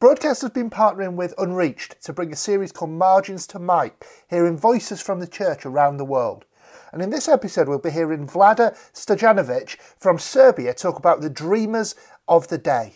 Broadcast 0.00 0.40
has 0.40 0.50
been 0.50 0.70
partnering 0.70 1.16
with 1.16 1.34
Unreached 1.36 2.00
to 2.04 2.14
bring 2.14 2.32
a 2.32 2.36
series 2.36 2.72
called 2.72 2.92
Margins 2.92 3.46
to 3.48 3.58
Mike, 3.58 4.06
hearing 4.30 4.56
voices 4.56 5.02
from 5.02 5.20
the 5.20 5.26
church 5.26 5.66
around 5.66 5.98
the 5.98 6.06
world. 6.06 6.46
And 6.90 7.02
in 7.02 7.10
this 7.10 7.28
episode, 7.28 7.68
we'll 7.68 7.80
be 7.80 7.90
hearing 7.90 8.26
Vlada 8.26 8.74
Stojanovic 8.94 9.76
from 9.98 10.18
Serbia 10.18 10.72
talk 10.72 10.98
about 10.98 11.20
the 11.20 11.28
dreamers 11.28 11.94
of 12.26 12.48
the 12.48 12.56
day. 12.56 12.94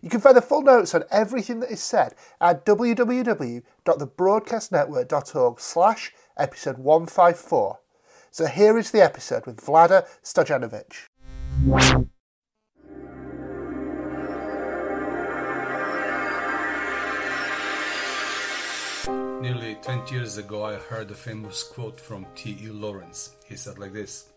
You 0.00 0.10
can 0.10 0.20
find 0.20 0.36
the 0.36 0.40
full 0.40 0.62
notes 0.62 0.94
on 0.94 1.02
everything 1.10 1.58
that 1.58 1.72
is 1.72 1.82
said 1.82 2.14
at 2.40 2.64
www.thebroadcastnetwork.org 2.64 5.60
slash 5.60 6.12
episode 6.36 6.78
154. 6.78 7.80
So 8.30 8.46
here 8.46 8.78
is 8.78 8.92
the 8.92 9.02
episode 9.02 9.44
with 9.44 9.56
Vlada 9.56 10.06
Stojanovic. 10.22 11.08
Nearly 19.40 19.76
20 19.76 20.12
years 20.16 20.36
ago, 20.36 20.64
I 20.64 20.74
heard 20.74 21.12
a 21.12 21.14
famous 21.14 21.62
quote 21.62 22.00
from 22.00 22.26
T.E. 22.34 22.70
Lawrence. 22.70 23.36
He 23.46 23.54
said 23.54 23.78
like 23.78 23.92
this 23.92 24.30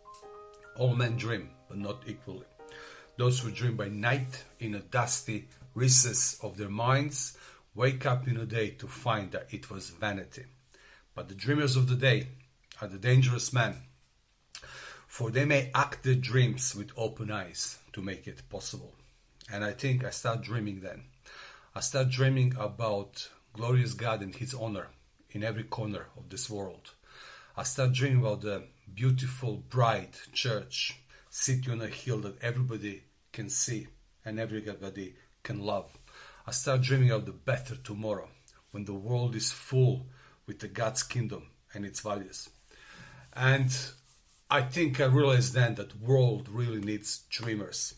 All 0.78 0.96
men 0.96 1.18
dream, 1.18 1.50
but 1.68 1.80
not 1.80 2.04
equally. 2.06 2.46
Those 3.18 3.40
who 3.40 3.50
dream 3.50 3.76
by 3.76 3.88
night 3.88 4.44
in 4.60 4.76
a 4.76 4.80
dusty 4.80 5.48
recess 5.74 6.38
of 6.44 6.56
their 6.56 6.70
minds 6.70 7.36
wake 7.74 8.06
up 8.06 8.28
in 8.28 8.38
a 8.38 8.46
day 8.46 8.70
to 8.72 8.88
find 8.88 9.32
that 9.32 9.48
it 9.50 9.72
was 9.72 9.90
vanity. 9.90 10.46
But 11.16 11.30
the 11.30 11.36
dreamers 11.36 11.76
of 11.76 11.90
the 11.90 11.96
day 11.96 12.28
are 12.80 12.88
the 12.88 13.00
dangerous 13.00 13.52
men, 13.52 13.78
for 15.08 15.32
they 15.32 15.46
may 15.46 15.72
act 15.74 16.04
their 16.04 16.14
dreams 16.14 16.76
with 16.76 16.92
open 16.96 17.32
eyes 17.32 17.80
to 17.94 18.04
make 18.04 18.28
it 18.28 18.48
possible. 18.50 18.94
And 19.52 19.64
I 19.66 19.72
think 19.72 20.04
I 20.04 20.12
start 20.12 20.42
dreaming 20.42 20.82
then. 20.82 21.06
I 21.74 21.80
start 21.80 22.10
dreaming 22.10 22.54
about 22.60 23.30
glorious 23.54 23.94
God 23.94 24.22
and 24.22 24.36
His 24.36 24.54
honor 24.54 24.88
in 25.32 25.44
every 25.44 25.64
corner 25.64 26.08
of 26.18 26.30
this 26.30 26.50
world. 26.50 26.92
I 27.56 27.64
start 27.64 27.94
dreaming 27.94 28.20
about 28.20 28.42
the 28.42 28.64
beautiful, 28.94 29.58
bright 29.70 30.20
church, 30.34 30.98
city 31.30 31.72
on 31.72 31.82
a 31.82 31.88
hill 31.88 32.20
that 32.20 32.42
everybody 32.42 33.04
can 33.32 33.50
see 33.50 33.88
and 34.26 34.40
everybody 34.40 35.16
can 35.44 35.62
love. 35.62 35.98
I 36.46 36.52
start 36.52 36.82
dreaming 36.82 37.12
of 37.12 37.26
the 37.26 37.32
better 37.32 37.76
tomorrow 37.76 38.30
when 38.72 38.86
the 38.86 38.94
world 38.94 39.36
is 39.36 39.52
full 39.52 40.08
with 40.48 40.60
the 40.60 40.68
God's 40.68 41.04
kingdom 41.04 41.48
and 41.74 41.86
its 41.86 42.02
values. 42.02 42.50
And 43.34 43.70
I 44.50 44.62
think 44.62 45.00
I 45.00 45.06
realized 45.06 45.54
then 45.54 45.76
that 45.76 46.02
world 46.02 46.50
really 46.50 46.82
needs 46.82 47.24
dreamers 47.30 47.96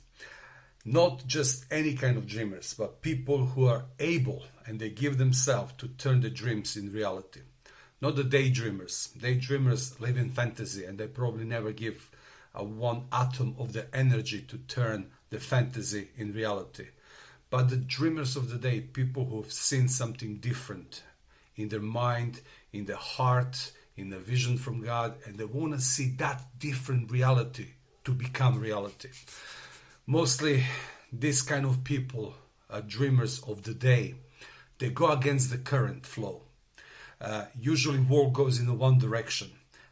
not 0.85 1.25
just 1.25 1.65
any 1.71 1.93
kind 1.93 2.17
of 2.17 2.27
dreamers, 2.27 2.73
but 2.73 3.01
people 3.01 3.45
who 3.45 3.67
are 3.67 3.85
able 3.99 4.43
and 4.65 4.79
they 4.79 4.89
give 4.89 5.17
themselves 5.17 5.73
to 5.77 5.87
turn 5.87 6.21
the 6.21 6.29
dreams 6.29 6.75
in 6.75 6.91
reality. 6.91 7.41
Not 8.01 8.15
the 8.17 8.23
daydreamers. 8.23 9.15
Daydreamers 9.17 9.99
live 10.01 10.17
in 10.17 10.29
fantasy 10.29 10.83
and 10.83 10.97
they 10.97 11.07
probably 11.07 11.45
never 11.45 11.71
give 11.71 12.11
a 12.53 12.63
one 12.63 13.05
atom 13.11 13.55
of 13.57 13.73
their 13.73 13.87
energy 13.93 14.41
to 14.41 14.57
turn 14.57 15.09
the 15.29 15.39
fantasy 15.39 16.09
in 16.17 16.33
reality. 16.33 16.87
But 17.49 17.69
the 17.69 17.77
dreamers 17.77 18.35
of 18.35 18.49
the 18.49 18.57
day, 18.57 18.81
people 18.81 19.25
who 19.25 19.41
have 19.41 19.51
seen 19.51 19.87
something 19.87 20.37
different 20.37 21.03
in 21.55 21.69
their 21.69 21.79
mind, 21.79 22.41
in 22.73 22.85
their 22.85 22.97
heart, 22.97 23.71
in 23.95 24.09
the 24.09 24.19
vision 24.19 24.57
from 24.57 24.81
God, 24.81 25.15
and 25.25 25.37
they 25.37 25.45
want 25.45 25.73
to 25.73 25.79
see 25.79 26.09
that 26.17 26.43
different 26.59 27.11
reality 27.11 27.67
to 28.03 28.11
become 28.11 28.59
reality 28.59 29.09
mostly 30.05 30.63
this 31.11 31.41
kind 31.41 31.65
of 31.65 31.83
people 31.83 32.35
are 32.69 32.81
dreamers 32.81 33.41
of 33.47 33.63
the 33.63 33.73
day. 33.73 34.15
They 34.79 34.89
go 34.89 35.11
against 35.11 35.51
the 35.51 35.57
current 35.57 36.05
flow. 36.05 36.41
Uh, 37.21 37.45
usually 37.59 37.99
world 37.99 38.33
goes 38.33 38.59
in 38.59 38.77
one 38.77 38.97
direction 38.97 39.51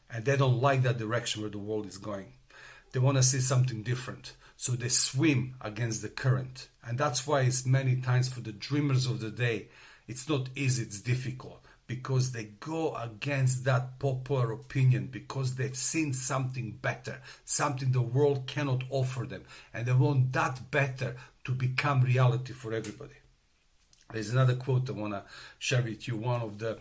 and 0.09 0.25
they 0.25 0.35
don't 0.35 0.61
like 0.61 0.81
that 0.83 0.97
direction 0.97 1.41
where 1.41 1.51
the 1.51 1.57
world 1.57 1.85
is 1.85 1.97
going. 1.97 2.33
They 2.91 2.99
want 2.99 3.17
to 3.17 3.23
see 3.23 3.39
something 3.39 3.83
different 3.83 4.33
so 4.57 4.73
they 4.73 4.89
swim 4.89 5.55
against 5.61 6.01
the 6.01 6.09
current. 6.09 6.67
And 6.85 6.97
that's 6.97 7.25
why 7.25 7.41
it's 7.41 7.65
many 7.65 7.95
times 7.95 8.29
for 8.29 8.41
the 8.41 8.51
dreamers 8.51 9.05
of 9.05 9.19
the 9.19 9.31
day 9.31 9.67
it's 10.07 10.27
not 10.27 10.49
easy 10.55 10.83
it's 10.83 10.99
difficult 10.99 11.60
because 11.95 12.31
they 12.31 12.45
go 12.61 12.95
against 12.95 13.65
that 13.65 13.99
popular 13.99 14.53
opinion 14.53 15.09
because 15.11 15.55
they've 15.55 15.75
seen 15.75 16.13
something 16.13 16.71
better, 16.81 17.19
something 17.43 17.91
the 17.91 18.01
world 18.01 18.47
cannot 18.47 18.81
offer 18.89 19.25
them, 19.25 19.43
and 19.73 19.85
they 19.85 19.91
want 19.91 20.31
that 20.31 20.71
better 20.71 21.17
to 21.43 21.51
become 21.51 21.99
reality 22.01 22.53
for 22.53 22.71
everybody. 22.73 23.15
There's 24.09 24.29
another 24.29 24.55
quote 24.55 24.89
I 24.89 24.93
want 24.93 25.15
to 25.15 25.23
share 25.59 25.81
with 25.81 26.07
you. 26.07 26.15
One 26.15 26.41
of 26.41 26.59
the 26.59 26.77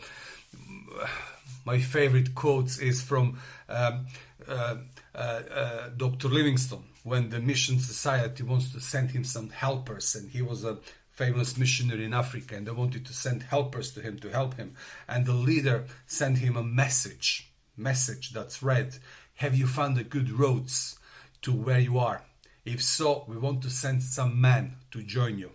my 1.65 1.81
favorite 1.81 2.37
quotes 2.37 2.78
is 2.78 3.03
from 3.03 3.41
um, 3.69 4.06
uh, 4.47 4.77
uh, 5.12 5.19
uh, 5.19 5.88
Dr. 5.97 6.28
Livingstone 6.28 6.84
when 7.03 7.31
the 7.31 7.41
Mission 7.41 7.81
Society 7.81 8.44
wants 8.44 8.72
to 8.75 8.81
send 8.81 9.10
him 9.10 9.25
some 9.25 9.48
helpers, 9.50 10.15
and 10.15 10.31
he 10.31 10.42
was 10.42 10.65
a 10.65 10.78
famous 11.20 11.58
missionary 11.58 12.06
in 12.06 12.14
Africa, 12.14 12.56
and 12.56 12.66
they 12.66 12.70
wanted 12.70 13.04
to 13.04 13.12
send 13.12 13.42
helpers 13.42 13.92
to 13.92 14.00
him 14.00 14.19
to 14.19 14.31
help 14.31 14.54
him. 14.54 14.75
And 15.06 15.26
the 15.26 15.34
leader 15.34 15.84
sent 16.06 16.38
him 16.38 16.56
a 16.56 16.62
message, 16.62 17.53
message 17.76 18.31
that's 18.31 18.62
read, 18.62 18.97
"Have 19.34 19.54
you 19.54 19.66
found 19.66 19.98
the 19.98 20.12
good 20.16 20.30
roads 20.30 20.98
to 21.42 21.53
where 21.53 21.78
you 21.78 21.98
are? 21.98 22.22
If 22.64 22.82
so, 22.82 23.26
we 23.28 23.36
want 23.36 23.60
to 23.62 23.70
send 23.70 24.03
some 24.03 24.41
men 24.41 24.76
to 24.92 25.03
join 25.03 25.38
you." 25.38 25.50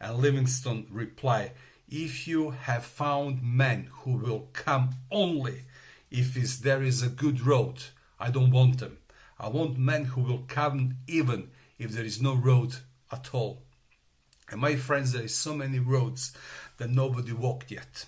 And 0.00 0.18
Livingstone 0.18 0.88
replied, 0.90 1.52
"If 1.88 2.26
you 2.26 2.50
have 2.50 2.84
found 2.84 3.44
men 3.44 3.90
who 3.98 4.12
will 4.24 4.50
come 4.52 4.86
only 5.12 5.66
if 6.10 6.34
there 6.66 6.82
is 6.82 7.00
a 7.02 7.16
good 7.22 7.38
road, 7.52 7.78
I 8.18 8.32
don't 8.32 8.50
want 8.50 8.78
them. 8.78 8.98
I 9.38 9.48
want 9.50 9.78
men 9.78 10.06
who 10.06 10.22
will 10.22 10.44
come 10.48 10.96
even 11.06 11.50
if 11.78 11.92
there 11.92 12.04
is 12.04 12.20
no 12.20 12.34
road 12.34 12.74
at 13.12 13.32
all." 13.32 13.65
And 14.50 14.60
my 14.60 14.76
friends, 14.76 15.12
there 15.12 15.24
is 15.24 15.34
so 15.34 15.54
many 15.54 15.78
roads 15.78 16.32
that 16.78 16.90
nobody 16.90 17.32
walked 17.32 17.70
yet. 17.70 18.06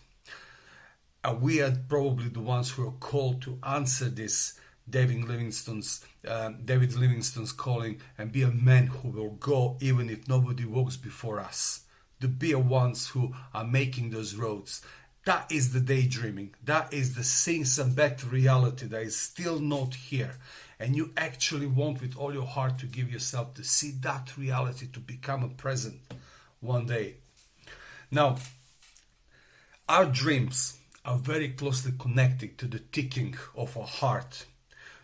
And 1.25 1.41
we 1.43 1.61
are 1.61 1.77
probably 1.89 2.29
the 2.29 2.41
ones 2.41 2.71
who 2.71 2.87
are 2.87 2.93
called 2.93 3.43
to 3.43 3.59
answer 3.67 4.09
this 4.09 4.59
David 4.89 5.25
Livingstone's 5.25 6.05
uh, 6.27 6.53
David 6.65 6.95
Livingstone's 6.95 7.53
calling 7.53 8.01
and 8.17 8.33
be 8.33 8.43
a 8.43 8.49
man 8.49 8.87
who 8.87 9.09
will 9.09 9.31
go 9.31 9.77
even 9.81 10.09
if 10.09 10.29
nobody 10.29 10.65
walks 10.65 10.97
before 10.97 11.41
us. 11.41 11.85
To 12.21 12.29
be 12.29 12.53
a 12.53 12.59
ones 12.59 13.09
who 13.09 13.35
are 13.55 13.65
making 13.65 14.11
those 14.11 14.35
roads. 14.35 14.83
That 15.25 15.51
is 15.53 15.73
the 15.73 15.81
daydreaming. 15.81 16.55
That 16.65 16.93
is 16.93 17.15
the 17.15 17.23
seeing 17.23 17.65
some 17.65 17.95
better 17.95 18.27
reality 18.29 18.87
that 18.87 19.03
is 19.03 19.17
still 19.17 19.61
not 19.61 19.95
here. 19.95 20.37
And 20.81 20.97
you 20.97 21.13
actually 21.17 21.67
want 21.67 22.01
with 22.01 22.17
all 22.17 22.33
your 22.33 22.47
heart 22.47 22.79
to 22.79 22.87
give 22.87 23.13
yourself 23.13 23.55
to 23.55 23.65
see 23.65 23.91
that 24.01 24.37
reality 24.39 24.87
to 24.93 25.01
become 25.01 25.43
a 25.43 25.49
present 25.49 26.01
one 26.61 26.87
day. 26.87 27.17
Now, 28.11 28.37
our 29.89 30.07
dreams 30.07 30.79
are 31.05 31.19
very 31.19 31.51
closely 31.51 31.93
connected 31.99 32.59
to 32.59 32.67
the 32.67 32.79
ticking 32.79 33.37
of 33.57 33.77
our 33.77 33.87
heart. 33.87 34.47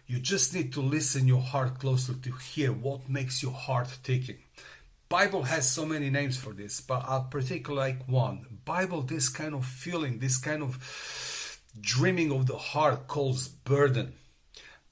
You 0.07 0.19
just 0.19 0.55
need 0.55 0.73
to 0.75 0.83
listen 0.83 1.27
your 1.27 1.41
heart 1.41 1.79
closely 1.79 2.17
to 2.23 2.33
hear 2.33 2.73
what 2.73 3.09
makes 3.09 3.43
your 3.43 3.53
heart 3.53 3.89
ticking. 4.03 4.39
Bible 5.09 5.45
has 5.45 5.71
so 5.71 5.87
many 5.87 6.11
names 6.11 6.37
for 6.37 6.53
this, 6.53 6.81
but 6.81 7.05
I'll 7.07 7.25
particularly 7.25 7.93
like 7.93 8.09
one. 8.09 8.47
Bible, 8.65 9.03
this 9.03 9.29
kind 9.29 9.55
of 9.55 9.65
feeling, 9.65 10.19
this 10.19 10.39
kind 10.39 10.63
of 10.63 11.61
dreaming 11.81 12.33
of 12.33 12.47
the 12.47 12.57
heart 12.57 13.07
calls 13.07 13.49
burden. 13.49 14.15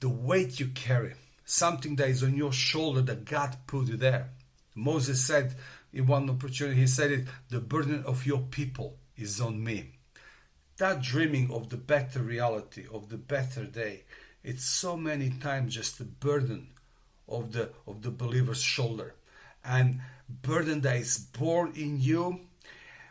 The 0.00 0.09
weight 0.09 0.59
you 0.59 0.69
carry, 0.69 1.14
something 1.44 1.97
that 1.97 2.09
is 2.09 2.23
on 2.23 2.37
your 2.37 2.53
shoulder 2.53 3.03
that 3.03 3.25
God 3.25 3.56
put 3.67 3.88
you 3.88 3.97
there. 3.97 4.31
Moses 4.75 5.23
said, 5.23 5.55
in 5.93 6.06
one 6.06 6.29
opportunity, 6.31 6.81
he 6.81 6.87
said 6.87 7.11
it 7.11 7.27
the 7.50 7.61
burden 7.61 8.05
of 8.05 8.27
your 8.27 8.41
people 8.41 8.97
is 9.17 9.41
on 9.41 9.62
me. 9.62 9.93
That 10.79 11.03
dreaming 11.03 11.50
of 11.50 11.69
the 11.69 11.77
better 11.77 12.23
reality, 12.23 12.87
of 12.93 13.09
the 13.09 13.19
better 13.19 13.65
day, 13.65 14.05
it's 14.43 14.65
so 14.65 14.97
many 14.97 15.31
times 15.31 15.75
just 15.75 15.99
the 15.99 16.05
burden 16.05 16.69
of 17.29 17.53
the 17.53 17.71
of 17.87 18.03
the 18.03 18.11
believer's 18.11 18.62
shoulder. 18.62 19.15
And 19.65 20.00
burden 20.29 20.81
that 20.81 20.97
is 20.97 21.19
born 21.19 21.73
in 21.77 22.00
you 22.00 22.41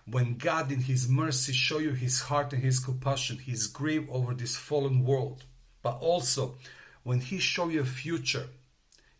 when 0.06 0.38
God 0.38 0.72
in 0.72 0.81
his 0.81 1.07
mercy 1.07 1.54
show 1.54 1.77
you 1.77 1.92
his 1.92 2.22
heart 2.22 2.51
and 2.51 2.63
his 2.63 2.80
compassion, 2.80 3.38
his 3.38 3.68
grief 3.68 4.07
over 4.10 4.34
this 4.34 4.57
fallen 4.57 5.06
world, 5.06 5.45
but 5.81 5.98
also 6.01 6.56
when 7.04 7.22
he 7.22 7.38
show 7.38 7.69
you 7.69 7.81
a 7.81 7.86
future 7.86 8.48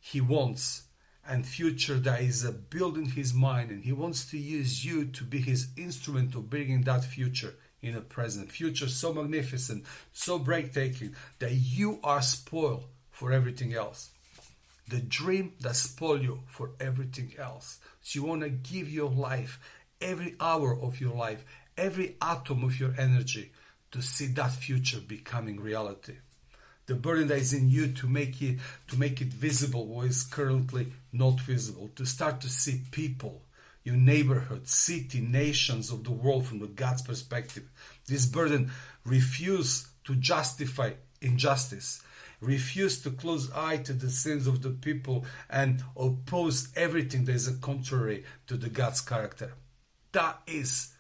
he 0.02 0.20
wants 0.20 0.84
and 1.28 1.46
future 1.46 2.00
that 2.00 2.22
is 2.22 2.46
uh, 2.46 2.50
a 2.50 2.52
build 2.52 2.98
in 2.98 3.06
his 3.06 3.34
mind 3.34 3.70
and 3.70 3.84
he 3.84 3.92
wants 3.92 4.30
to 4.32 4.38
use 4.38 4.84
you 4.84 5.06
to 5.06 5.24
be 5.24 5.40
his 5.40 5.68
instrument 5.78 6.36
of 6.36 6.50
bringing 6.50 6.82
that 6.82 7.04
future 7.04 7.56
in 7.82 7.96
a 7.96 8.02
present. 8.02 8.52
Future 8.52 8.88
so 8.88 9.14
magnificent 9.14 9.84
so 10.12 10.40
breathtaking 10.40 11.16
that 11.40 11.54
you 11.54 12.00
are 12.04 12.22
spoiled 12.22 12.86
for 13.12 13.32
everything 13.32 13.74
else. 13.74 14.12
The 14.90 15.00
dream 15.00 15.54
that 15.62 15.76
spoil 15.76 16.22
you 16.22 16.44
for 16.48 16.72
everything 16.80 17.34
else. 17.38 17.80
So 18.02 18.20
you 18.20 18.26
want 18.26 18.42
to 18.42 18.50
give 18.50 18.90
your 18.90 19.10
life 19.10 19.60
every 20.02 20.36
hour 20.40 20.78
of 20.82 21.00
your 21.00 21.14
life 21.14 21.46
every 21.78 22.16
atom 22.22 22.64
of 22.64 22.80
your 22.80 22.94
energy 22.98 23.52
to 23.92 24.02
see 24.02 24.28
that 24.28 24.52
future 24.52 25.00
becoming 25.00 25.60
reality 25.60 26.16
the 26.92 26.98
burden 26.98 27.30
that 27.30 27.38
is 27.38 27.54
in 27.54 27.70
you 27.70 27.88
to 27.94 28.06
make 28.06 28.42
it 28.42 28.60
to 28.90 29.00
make 29.00 29.22
it 29.22 29.30
visible 29.30 29.86
what 29.86 30.08
is 30.08 30.24
currently 30.24 30.92
not 31.14 31.40
visible 31.40 31.90
to 31.96 32.06
start 32.06 32.42
to 32.42 32.50
see 32.50 32.82
people 32.92 33.44
your 33.86 33.96
neighborhood 33.96 34.68
city 34.68 35.22
nations 35.22 35.90
of 35.90 36.04
the 36.04 36.12
world 36.12 36.46
from 36.46 36.60
the 36.60 36.68
god's 36.68 37.02
perspective. 37.02 37.64
This 38.08 38.26
burden 38.26 38.72
refuse 39.06 39.88
to 40.04 40.16
justify 40.16 40.92
injustice 41.22 42.04
refuse 42.42 43.02
to 43.04 43.10
close 43.10 43.50
eye 43.54 43.78
to 43.78 43.94
the 43.94 44.10
sins 44.10 44.46
of 44.46 44.62
the 44.62 44.72
people 44.72 45.24
and 45.50 45.82
oppose 45.96 46.68
everything 46.76 47.24
that 47.24 47.36
is 47.36 47.48
a 47.48 47.54
contrary 47.54 48.26
to 48.48 48.58
the 48.58 48.68
god's 48.68 49.00
character. 49.00 49.54
That 50.12 50.42
is 50.46 50.92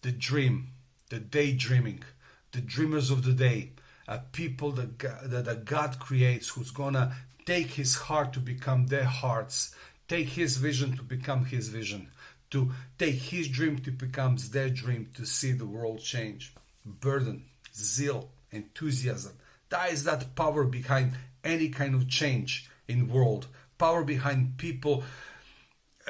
the 0.00 0.12
dream 0.12 0.68
the 1.10 1.18
daydreaming 1.18 2.04
the 2.52 2.62
dreamers 2.62 3.10
of 3.10 3.22
the 3.22 3.34
day 3.34 3.72
a 4.08 4.18
people 4.18 4.72
that 4.72 4.98
God, 4.98 5.30
that 5.30 5.64
God 5.64 5.98
creates 5.98 6.48
who's 6.48 6.70
gonna 6.70 7.16
take 7.44 7.68
his 7.68 7.94
heart 7.94 8.32
to 8.34 8.40
become 8.40 8.86
their 8.86 9.04
hearts, 9.04 9.74
take 10.08 10.28
his 10.28 10.56
vision 10.56 10.96
to 10.96 11.02
become 11.02 11.44
his 11.44 11.68
vision, 11.68 12.08
to 12.50 12.72
take 12.98 13.16
his 13.16 13.48
dream 13.48 13.78
to 13.80 13.90
become 13.90 14.36
their 14.52 14.68
dream 14.68 15.10
to 15.14 15.24
see 15.24 15.52
the 15.52 15.66
world 15.66 16.00
change. 16.00 16.54
Burden, 16.84 17.44
zeal, 17.74 18.30
enthusiasm. 18.50 19.32
That 19.68 19.92
is 19.92 20.04
that 20.04 20.34
power 20.36 20.64
behind 20.64 21.12
any 21.42 21.68
kind 21.68 21.94
of 21.94 22.08
change 22.08 22.70
in 22.88 23.08
world. 23.08 23.48
Power 23.78 24.04
behind 24.04 24.58
people 24.58 25.02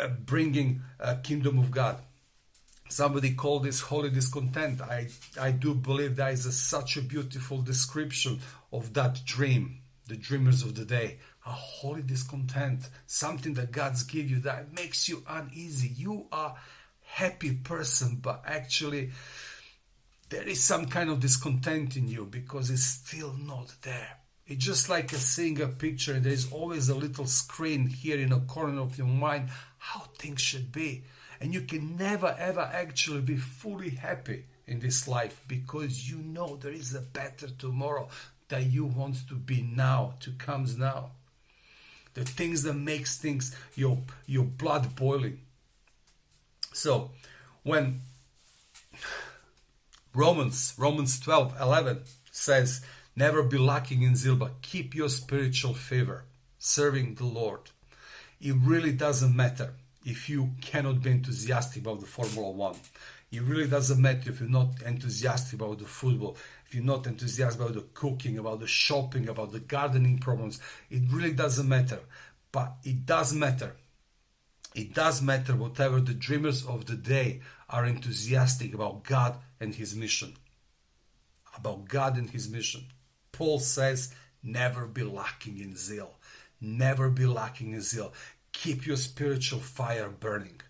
uh, 0.00 0.08
bringing 0.08 0.82
a 1.00 1.16
kingdom 1.16 1.58
of 1.58 1.70
God 1.70 1.98
somebody 2.88 3.34
called 3.34 3.64
this 3.64 3.80
holy 3.80 4.10
discontent. 4.10 4.80
I 4.80 5.08
i 5.40 5.50
do 5.50 5.74
believe 5.74 6.16
that 6.16 6.32
is 6.32 6.46
a, 6.46 6.52
such 6.52 6.96
a 6.96 7.02
beautiful 7.02 7.62
description 7.62 8.40
of 8.72 8.94
that 8.94 9.24
dream 9.24 9.80
the 10.08 10.16
dreamers 10.16 10.62
of 10.62 10.74
the 10.76 10.84
day. 10.84 11.18
A 11.46 11.50
holy 11.50 12.02
discontent. 12.02 12.88
Something 13.06 13.54
that 13.54 13.72
god's 13.72 14.04
give 14.04 14.30
you 14.30 14.40
that 14.40 14.72
makes 14.72 15.08
you 15.08 15.22
uneasy. 15.28 15.88
You 15.88 16.26
are 16.32 16.56
happy 17.02 17.54
person 17.54 18.18
but 18.20 18.42
actually 18.46 19.10
there 20.28 20.42
is 20.42 20.62
some 20.62 20.86
kind 20.86 21.08
of 21.08 21.20
discontent 21.20 21.96
in 21.96 22.08
you 22.08 22.24
because 22.24 22.70
it's 22.70 22.82
still 22.82 23.32
not 23.34 23.72
there. 23.82 24.18
It's 24.46 24.64
just 24.64 24.88
like 24.88 25.12
a 25.12 25.16
seeing 25.16 25.60
a 25.60 25.66
picture. 25.66 26.18
There's 26.20 26.52
always 26.52 26.88
a 26.88 26.94
little 26.94 27.26
screen 27.26 27.88
here 27.88 28.18
in 28.18 28.32
a 28.32 28.40
corner 28.40 28.80
of 28.80 28.96
your 28.98 29.06
mind. 29.06 29.50
How 29.78 30.00
things 30.18 30.40
should 30.40 30.70
be 30.72 31.04
and 31.40 31.52
you 31.54 31.62
can 31.62 31.96
never 31.96 32.34
ever 32.38 32.60
actually 32.60 33.20
be 33.20 33.36
fully 33.36 33.90
happy 33.90 34.44
in 34.66 34.80
this 34.80 35.06
life 35.06 35.42
because 35.46 36.10
you 36.10 36.18
know 36.18 36.56
there 36.56 36.72
is 36.72 36.94
a 36.94 37.00
better 37.00 37.48
tomorrow 37.48 38.08
that 38.48 38.66
you 38.66 38.84
want 38.84 39.16
to 39.28 39.34
be 39.34 39.62
now 39.62 40.14
to 40.20 40.30
comes 40.32 40.76
now. 40.76 41.10
The 42.14 42.24
things 42.24 42.62
that 42.62 42.74
makes 42.74 43.18
things 43.18 43.54
your 43.74 43.98
your 44.26 44.44
blood 44.44 44.94
boiling. 44.96 45.40
So 46.72 47.10
when 47.62 48.00
romans 50.14 50.74
romans 50.78 51.20
12 51.20 51.56
11 51.60 52.00
says 52.30 52.80
never 53.14 53.42
be 53.42 53.58
lacking 53.58 54.02
in 54.02 54.16
zeal 54.16 54.36
but 54.36 54.62
keep 54.62 54.94
your 54.94 55.10
spiritual 55.10 55.74
favor 55.74 56.24
serving 56.58 57.16
the 57.16 57.24
lord. 57.24 57.60
It 58.40 58.54
really 58.62 58.92
doesn't 58.92 59.34
matter 59.34 59.74
if 60.06 60.28
you 60.28 60.52
cannot 60.60 61.02
be 61.02 61.10
enthusiastic 61.10 61.82
about 61.82 62.00
the 62.00 62.06
Formula 62.06 62.50
One. 62.50 62.76
It 63.32 63.42
really 63.42 63.66
doesn't 63.66 64.00
matter 64.00 64.30
if 64.30 64.38
you're 64.38 64.48
not 64.48 64.80
enthusiastic 64.86 65.60
about 65.60 65.80
the 65.80 65.84
football, 65.84 66.38
if 66.64 66.74
you're 66.74 66.84
not 66.84 67.08
enthusiastic 67.08 67.60
about 67.60 67.74
the 67.74 67.86
cooking, 67.92 68.38
about 68.38 68.60
the 68.60 68.68
shopping, 68.68 69.28
about 69.28 69.50
the 69.50 69.58
gardening 69.58 70.18
problems. 70.18 70.60
It 70.90 71.02
really 71.10 71.32
doesn't 71.32 71.68
matter. 71.68 71.98
But 72.52 72.76
it 72.84 73.04
does 73.04 73.34
matter. 73.34 73.74
It 74.76 74.94
does 74.94 75.20
matter 75.22 75.56
whatever 75.56 76.00
the 76.00 76.14
dreamers 76.14 76.64
of 76.64 76.86
the 76.86 76.94
day 76.94 77.40
are 77.68 77.84
enthusiastic 77.84 78.74
about 78.74 79.02
God 79.02 79.36
and 79.58 79.74
His 79.74 79.96
mission. 79.96 80.34
About 81.58 81.88
God 81.88 82.16
and 82.16 82.30
His 82.30 82.48
mission. 82.48 82.84
Paul 83.32 83.58
says, 83.58 84.14
never 84.40 84.86
be 84.86 85.02
lacking 85.02 85.58
in 85.58 85.76
zeal. 85.76 86.14
Never 86.60 87.10
be 87.10 87.26
lacking 87.26 87.72
in 87.72 87.80
zeal. 87.80 88.14
Keep 88.62 88.86
your 88.86 88.96
spiritual 88.96 89.60
fire 89.60 90.08
burning. 90.08 90.60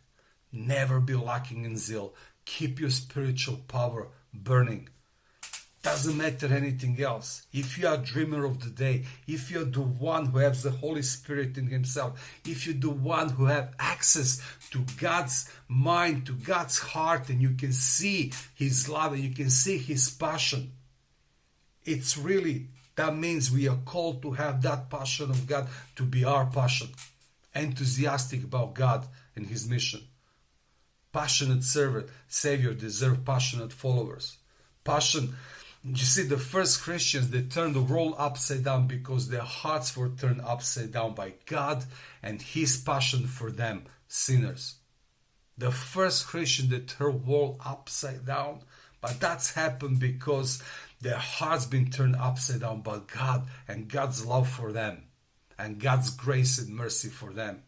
Never 0.53 0.99
be 0.99 1.15
lacking 1.15 1.65
in 1.65 1.77
zeal. 1.77 2.15
Keep 2.45 2.81
your 2.81 2.91
spiritual 2.91 3.59
power 3.69 4.09
burning. 4.35 4.89
Doesn't 5.83 6.17
matter 6.17 6.53
anything 6.53 7.01
else. 7.01 7.47
If 7.53 7.79
you 7.79 7.87
are 7.87 7.97
dreamer 7.97 8.45
of 8.45 8.63
the 8.63 8.71
day, 8.71 9.05
if 9.29 9.53
you're 9.53 9.65
the 9.65 9.83
one 9.83 10.27
who 10.27 10.39
has 10.39 10.65
the 10.65 10.73
Holy 10.73 11.03
Spirit 11.03 11.57
in 11.57 11.69
Himself, 11.69 12.41
if 12.45 12.67
you're 12.67 12.75
the 12.75 12.91
one 12.91 13.29
who 13.29 13.45
have 13.45 13.73
access 13.79 14.43
to 14.73 14.85
God's 14.99 15.49
mind, 15.69 16.27
to 16.27 16.33
God's 16.33 16.81
heart, 16.81 17.29
and 17.29 17.41
you 17.41 17.51
can 17.51 17.73
see 17.73 18.33
His 18.57 18.89
love 18.89 19.13
and 19.13 19.23
you 19.23 19.31
can 19.31 19.49
see 19.49 19.79
His 19.79 20.11
passion, 20.11 20.73
it's 21.85 22.19
really 22.19 22.67
that 22.97 23.17
means 23.17 23.53
we 23.53 23.69
are 23.69 23.79
called 23.85 24.23
to 24.23 24.33
have 24.33 24.63
that 24.63 24.91
passion 24.91 25.31
of 25.31 25.47
God 25.47 25.69
to 25.95 26.03
be 26.03 26.25
our 26.25 26.47
passion 26.47 26.89
enthusiastic 27.59 28.45
about 28.45 28.75
God 28.75 29.07
and 29.35 29.47
His 29.47 29.69
mission. 29.69 30.01
Passionate 31.13 31.65
servant, 31.65 32.09
Savior 32.29 32.75
deserve 32.75 33.25
passionate 33.25 33.73
followers. 33.73 34.37
Passion. 34.85 35.35
You 35.83 35.97
see, 35.97 36.25
the 36.25 36.39
first 36.39 36.83
Christians 36.83 37.31
they 37.31 37.43
turned 37.43 37.75
the 37.75 37.81
world 37.81 38.17
upside 38.19 38.65
down 38.65 38.87
because 38.87 39.29
their 39.29 39.43
hearts 39.43 39.97
were 39.97 40.09
turned 40.09 40.41
upside 40.41 40.93
down 40.93 41.15
by 41.15 41.35
God 41.47 41.85
and 42.23 42.43
His 42.43 42.77
passion 42.77 43.27
for 43.27 43.51
them, 43.51 43.85
sinners. 44.09 44.77
The 45.57 45.71
first 45.71 46.27
Christian 46.27 46.69
that 46.71 46.89
turned 46.89 47.25
the 47.25 47.31
world 47.31 47.61
upside 47.65 48.27
down, 48.27 48.63
but 49.01 49.21
that's 49.21 49.55
happened 49.55 50.01
because 50.01 50.63
their 51.01 51.19
hearts 51.19 51.67
been 51.67 51.91
turned 51.91 52.17
upside 52.17 52.61
down 52.61 52.81
by 52.83 53.01
God 53.15 53.47
and 53.69 53.89
God's 53.89 54.27
love 54.27 54.49
for 54.49 54.73
them 54.73 55.06
and 55.59 55.81
God's 55.81 56.11
grace 56.11 56.59
and 56.59 56.75
mercy 56.75 57.09
for 57.09 57.33
them. 57.33 57.63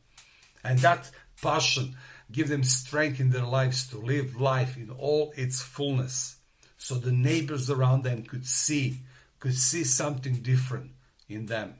And 0.64 0.78
that 0.80 1.10
passion 1.42 1.96
give 2.30 2.48
them 2.48 2.64
strength 2.64 3.20
in 3.20 3.30
their 3.30 3.44
lives 3.44 3.86
to 3.88 3.98
live 3.98 4.40
life 4.40 4.76
in 4.76 4.90
all 4.90 5.32
its 5.36 5.62
fullness. 5.62 6.36
So 6.76 6.94
the 6.94 7.12
neighbors 7.12 7.70
around 7.70 8.04
them 8.04 8.22
could 8.22 8.46
see, 8.46 9.00
could 9.40 9.56
see 9.56 9.84
something 9.84 10.34
different 10.36 10.92
in 11.28 11.46
them. 11.46 11.74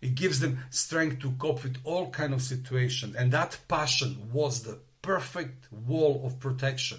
It 0.00 0.14
gives 0.14 0.40
them 0.40 0.60
strength 0.70 1.20
to 1.20 1.32
cope 1.32 1.62
with 1.62 1.78
all 1.84 2.10
kind 2.10 2.34
of 2.34 2.42
situations. 2.42 3.16
And 3.16 3.32
that 3.32 3.58
passion 3.68 4.30
was 4.32 4.62
the 4.62 4.78
perfect 5.02 5.72
wall 5.72 6.22
of 6.24 6.40
protection 6.40 6.98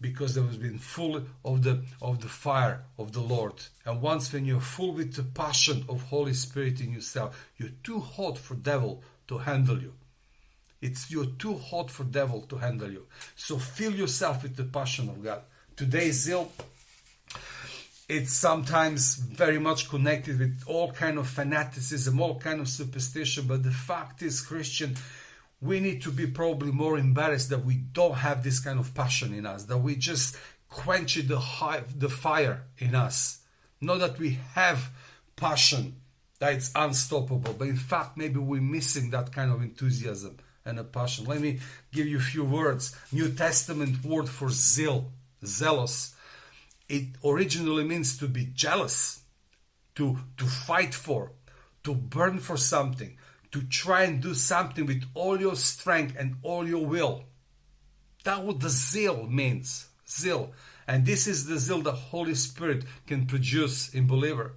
because 0.00 0.34
they 0.34 0.40
was 0.40 0.56
been 0.56 0.78
full 0.78 1.22
of 1.44 1.62
the 1.62 1.82
of 2.00 2.20
the 2.20 2.28
fire 2.28 2.82
of 2.98 3.12
the 3.12 3.20
Lord. 3.20 3.54
And 3.84 4.00
once 4.00 4.32
when 4.32 4.44
you're 4.44 4.60
full 4.60 4.92
with 4.92 5.14
the 5.14 5.22
passion 5.22 5.84
of 5.88 6.02
Holy 6.02 6.34
Spirit 6.34 6.80
in 6.80 6.92
yourself, 6.92 7.50
you're 7.56 7.76
too 7.82 8.00
hot 8.00 8.38
for 8.38 8.54
devil 8.54 9.02
to 9.28 9.38
handle 9.38 9.80
you. 9.80 9.92
It's 10.80 11.10
you're 11.10 11.26
too 11.38 11.56
hot 11.56 11.90
for 11.90 12.04
devil 12.04 12.42
to 12.42 12.56
handle 12.56 12.90
you. 12.90 13.06
So 13.36 13.58
fill 13.58 13.92
yourself 13.92 14.42
with 14.42 14.56
the 14.56 14.64
passion 14.64 15.08
of 15.08 15.22
God. 15.22 15.42
Today's 15.76 16.22
zeal 16.22 16.50
it's 18.10 18.32
sometimes 18.32 19.14
very 19.14 19.60
much 19.60 19.88
connected 19.88 20.40
with 20.40 20.64
all 20.66 20.90
kind 20.90 21.16
of 21.16 21.28
fanaticism, 21.28 22.20
all 22.20 22.40
kind 22.40 22.60
of 22.60 22.68
superstition. 22.68 23.46
But 23.46 23.62
the 23.62 23.70
fact 23.70 24.20
is, 24.22 24.40
Christian, 24.40 24.96
we 25.60 25.80
need 25.80 26.02
to 26.02 26.10
be 26.10 26.26
probably 26.26 26.72
more 26.72 26.98
embarrassed 26.98 27.50
that 27.50 27.64
we 27.64 27.74
don't 27.74 28.14
have 28.14 28.42
this 28.42 28.60
kind 28.60 28.78
of 28.78 28.94
passion 28.94 29.34
in 29.34 29.44
us, 29.44 29.64
that 29.64 29.78
we 29.78 29.94
just 29.94 30.36
quench 30.68 31.16
the, 31.16 31.84
the 31.96 32.08
fire 32.08 32.64
in 32.78 32.94
us. 32.94 33.40
Not 33.80 33.98
that 33.98 34.18
we 34.18 34.38
have 34.54 34.90
passion, 35.36 35.96
that 36.38 36.54
it's 36.54 36.70
unstoppable, 36.74 37.54
but 37.58 37.68
in 37.68 37.76
fact, 37.76 38.16
maybe 38.16 38.38
we're 38.38 38.60
missing 38.60 39.10
that 39.10 39.32
kind 39.32 39.52
of 39.52 39.62
enthusiasm 39.62 40.38
and 40.64 40.78
a 40.78 40.84
passion. 40.84 41.26
Let 41.26 41.40
me 41.40 41.60
give 41.92 42.06
you 42.06 42.18
a 42.18 42.22
few 42.22 42.44
words. 42.44 42.96
New 43.12 43.30
Testament 43.30 44.04
word 44.04 44.28
for 44.28 44.50
zeal, 44.50 45.12
zealous. 45.44 46.14
It 46.88 47.08
originally 47.24 47.84
means 47.84 48.16
to 48.18 48.28
be 48.28 48.48
jealous, 48.54 49.22
to, 49.96 50.18
to 50.38 50.44
fight 50.44 50.94
for, 50.94 51.32
to 51.84 51.94
burn 51.94 52.38
for 52.38 52.56
something, 52.56 53.16
to 53.52 53.62
try 53.62 54.02
and 54.02 54.22
do 54.22 54.34
something 54.34 54.86
with 54.86 55.04
all 55.14 55.40
your 55.40 55.56
strength 55.56 56.16
and 56.18 56.36
all 56.42 56.66
your 56.66 56.86
will. 56.86 57.24
That's 58.22 58.40
what 58.40 58.60
the 58.60 58.68
zeal 58.68 59.26
means. 59.26 59.88
Zeal. 60.08 60.52
And 60.86 61.06
this 61.06 61.26
is 61.26 61.46
the 61.46 61.58
zeal 61.58 61.82
the 61.82 61.92
Holy 61.92 62.34
Spirit 62.34 62.84
can 63.06 63.26
produce 63.26 63.94
in 63.94 64.06
believer. 64.06 64.52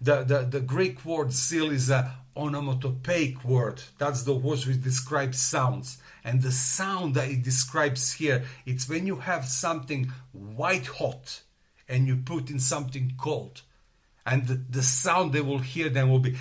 The, 0.00 0.24
the, 0.24 0.40
the 0.40 0.60
Greek 0.60 1.04
word 1.04 1.32
zeal 1.32 1.70
is 1.70 1.90
a 1.90 2.12
onomatopoeic 2.36 3.44
word. 3.44 3.82
That's 3.98 4.22
the 4.22 4.34
word 4.34 4.64
which 4.64 4.82
describes 4.82 5.40
sounds. 5.40 5.98
And 6.24 6.42
the 6.42 6.52
sound 6.52 7.14
that 7.14 7.28
it 7.28 7.42
describes 7.42 8.12
here, 8.12 8.44
it's 8.66 8.88
when 8.88 9.06
you 9.06 9.16
have 9.16 9.44
something 9.46 10.10
white 10.32 10.86
hot 10.86 11.42
and 11.88 12.06
you 12.06 12.16
put 12.16 12.50
in 12.50 12.58
something 12.58 13.12
cold. 13.18 13.62
And 14.26 14.46
the, 14.46 14.54
the 14.54 14.82
sound 14.82 15.32
they 15.32 15.42
will 15.42 15.58
hear 15.58 15.88
then 15.88 16.10
will 16.10 16.18
be 16.18 16.36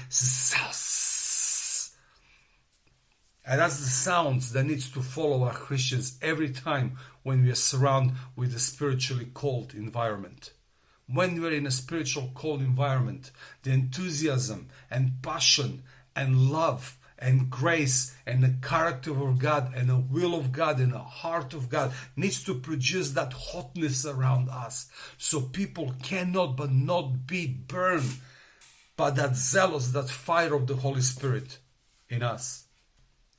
and 3.45 3.59
that's 3.59 3.79
the 3.79 3.89
sounds 3.89 4.53
that 4.53 4.63
needs 4.63 4.89
to 4.91 5.01
follow 5.01 5.43
our 5.43 5.53
Christians 5.53 6.17
every 6.21 6.49
time 6.49 6.97
when 7.23 7.43
we 7.43 7.51
are 7.51 7.55
surrounded 7.55 8.15
with 8.35 8.55
a 8.55 8.59
spiritually 8.59 9.27
cold 9.33 9.73
environment. 9.73 10.53
When 11.07 11.41
we're 11.41 11.51
in 11.51 11.67
a 11.67 11.71
spiritual 11.71 12.31
cold 12.33 12.61
environment, 12.61 13.31
the 13.63 13.71
enthusiasm 13.71 14.69
and 14.89 15.21
passion 15.21 15.83
and 16.15 16.51
love 16.51 16.97
and 17.19 17.49
grace 17.49 18.15
and 18.25 18.43
the 18.43 18.55
character 18.65 19.11
of 19.11 19.39
God 19.39 19.73
and 19.75 19.89
the 19.89 19.97
will 19.97 20.35
of 20.35 20.51
God 20.51 20.79
and 20.79 20.93
the 20.93 20.99
heart 20.99 21.53
of 21.53 21.69
God 21.69 21.93
needs 22.15 22.43
to 22.45 22.55
produce 22.55 23.11
that 23.11 23.33
hotness 23.33 24.05
around 24.05 24.49
us. 24.49 24.89
So 25.17 25.41
people 25.41 25.93
cannot 26.01 26.55
but 26.55 26.71
not 26.71 27.27
be 27.27 27.47
burned 27.47 28.19
by 28.95 29.11
that 29.11 29.35
zealous, 29.35 29.89
that 29.89 30.09
fire 30.09 30.53
of 30.53 30.67
the 30.67 30.75
Holy 30.75 31.01
Spirit 31.01 31.57
in 32.09 32.23
us. 32.23 32.62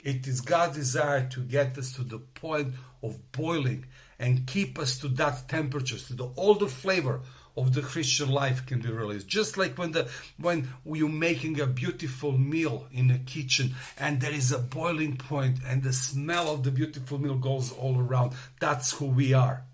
It 0.04 0.28
is 0.28 0.42
God's 0.42 0.76
desire 0.76 1.26
to 1.30 1.40
get 1.40 1.78
us 1.78 1.92
to 1.94 2.02
the 2.02 2.18
point 2.18 2.74
of 3.02 3.32
boiling 3.32 3.86
and 4.18 4.46
keep 4.46 4.78
us 4.78 4.98
to 4.98 5.08
that 5.08 5.48
temperature, 5.48 5.98
so 5.98 6.14
the 6.14 6.26
all 6.36 6.54
the 6.54 6.68
flavor 6.68 7.22
of 7.56 7.72
the 7.72 7.82
Christian 7.82 8.28
life 8.28 8.66
can 8.66 8.80
be 8.80 8.90
released. 8.90 9.26
Just 9.28 9.56
like 9.56 9.78
when 9.78 9.92
the 9.92 10.08
when 10.36 10.68
you're 10.84 11.08
making 11.08 11.58
a 11.58 11.66
beautiful 11.66 12.32
meal 12.32 12.86
in 12.92 13.08
the 13.08 13.18
kitchen 13.18 13.74
and 13.98 14.20
there 14.20 14.32
is 14.32 14.52
a 14.52 14.58
boiling 14.58 15.16
point 15.16 15.58
and 15.66 15.82
the 15.82 15.92
smell 15.92 16.52
of 16.52 16.64
the 16.64 16.70
beautiful 16.70 17.18
meal 17.18 17.36
goes 17.36 17.72
all 17.72 17.98
around. 17.98 18.32
That's 18.60 18.92
who 18.92 19.06
we 19.06 19.32
are. 19.32 19.64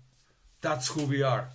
That's 0.61 0.87
who 0.89 1.05
we 1.05 1.23
are. 1.23 1.49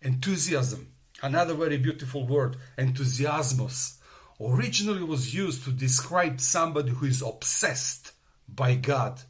Enthusiasm, 0.00 0.88
another 1.22 1.54
very 1.54 1.78
beautiful 1.78 2.26
word, 2.26 2.56
enthusiasmos 2.78 3.96
originally 4.40 5.02
was 5.02 5.34
used 5.34 5.64
to 5.64 5.70
describe 5.70 6.40
somebody 6.40 6.90
who 6.90 7.06
is 7.06 7.22
obsessed 7.22 8.12
by 8.48 8.74
God. 8.74 9.20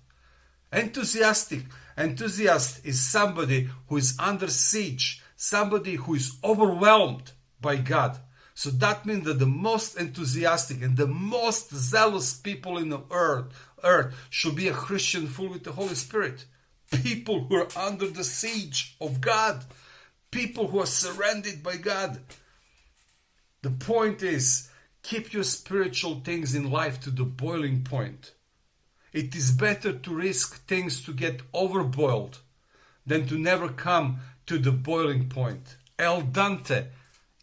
Enthusiastic, 0.73 1.65
enthusiast 1.97 2.85
is 2.85 3.01
somebody 3.01 3.69
who 3.89 3.97
is 3.97 4.17
under 4.19 4.49
siege, 4.49 5.23
somebody 5.37 5.95
who 5.95 6.15
is 6.15 6.37
overwhelmed 6.43 7.33
by 7.61 7.77
God. 7.77 8.19
So 8.55 8.71
that 8.71 9.05
means 9.05 9.25
that 9.25 9.39
the 9.39 9.47
most 9.47 9.99
enthusiastic 9.99 10.83
and 10.83 10.97
the 10.97 11.07
most 11.07 11.75
zealous 11.75 12.35
people 12.35 12.79
in 12.79 12.89
the 12.89 13.01
earth, 13.11 13.47
earth 13.83 14.15
should 14.31 14.55
be 14.55 14.69
a 14.69 14.73
Christian 14.73 15.27
full 15.27 15.49
with 15.49 15.65
the 15.65 15.73
Holy 15.73 15.95
Spirit. 15.95 16.45
People 16.91 17.45
who 17.45 17.57
are 17.57 17.69
under 17.77 18.09
the 18.09 18.23
siege 18.23 18.97
of 19.01 19.21
God. 19.21 19.65
People 20.31 20.69
who 20.69 20.81
are 20.81 20.87
surrendered 20.87 21.63
by 21.63 21.77
God. 21.77 22.21
The 23.63 23.71
point 23.71 24.23
is, 24.23 24.69
Keep 25.05 25.35
your 25.35 25.45
spiritual 25.45 26.23
things 26.25 26.55
in 26.55 26.71
life 26.71 26.99
to 27.03 27.11
the 27.11 27.25
boiling 27.25 27.85
point. 27.85 28.33
It 29.13 29.37
is 29.37 29.53
better 29.53 29.93
to 29.93 30.15
risk 30.15 30.67
things 30.67 31.05
to 31.05 31.13
get 31.13 31.43
overboiled 31.53 32.39
than 33.07 33.27
to 33.27 33.39
never 33.39 33.69
come 33.69 34.21
to 34.47 34.59
the 34.59 34.73
boiling 34.73 35.29
point. 35.29 35.77
El 35.99 36.23
dente 36.23 36.87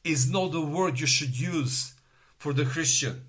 is 0.03 0.27
not 0.27 0.51
the 0.51 0.65
word 0.65 0.99
you 0.99 1.05
should 1.05 1.39
use 1.39 1.93
for 2.39 2.51
the 2.51 2.65
Christian. 2.65 3.25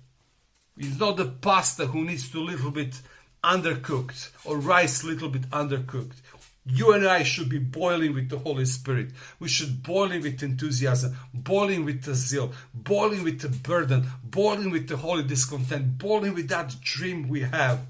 It's 0.79 0.99
not 0.99 1.17
the 1.17 1.25
pasta 1.25 1.85
who 1.85 2.03
needs 2.03 2.27
to 2.31 2.39
a 2.39 2.49
little 2.49 2.71
bit 2.71 2.99
undercooked 3.43 4.31
or 4.45 4.57
rice 4.57 5.03
a 5.03 5.07
little 5.07 5.29
bit 5.29 5.47
undercooked. 5.51 6.22
You 6.65 6.93
and 6.93 7.05
I 7.05 7.23
should 7.23 7.49
be 7.49 7.59
boiling 7.59 8.13
with 8.13 8.29
the 8.29 8.37
Holy 8.37 8.65
Spirit. 8.65 9.11
We 9.37 9.49
should 9.49 9.83
boiling 9.83 10.21
with 10.21 10.41
enthusiasm, 10.41 11.17
boiling 11.33 11.83
with 11.83 12.03
the 12.03 12.15
zeal, 12.15 12.53
boiling 12.73 13.23
with 13.23 13.41
the 13.41 13.49
burden, 13.49 14.07
boiling 14.23 14.71
with 14.71 14.87
the 14.87 14.97
holy 14.97 15.23
discontent, 15.23 15.97
boiling 15.97 16.33
with 16.33 16.47
that 16.49 16.75
dream 16.81 17.27
we 17.27 17.41
have. 17.41 17.81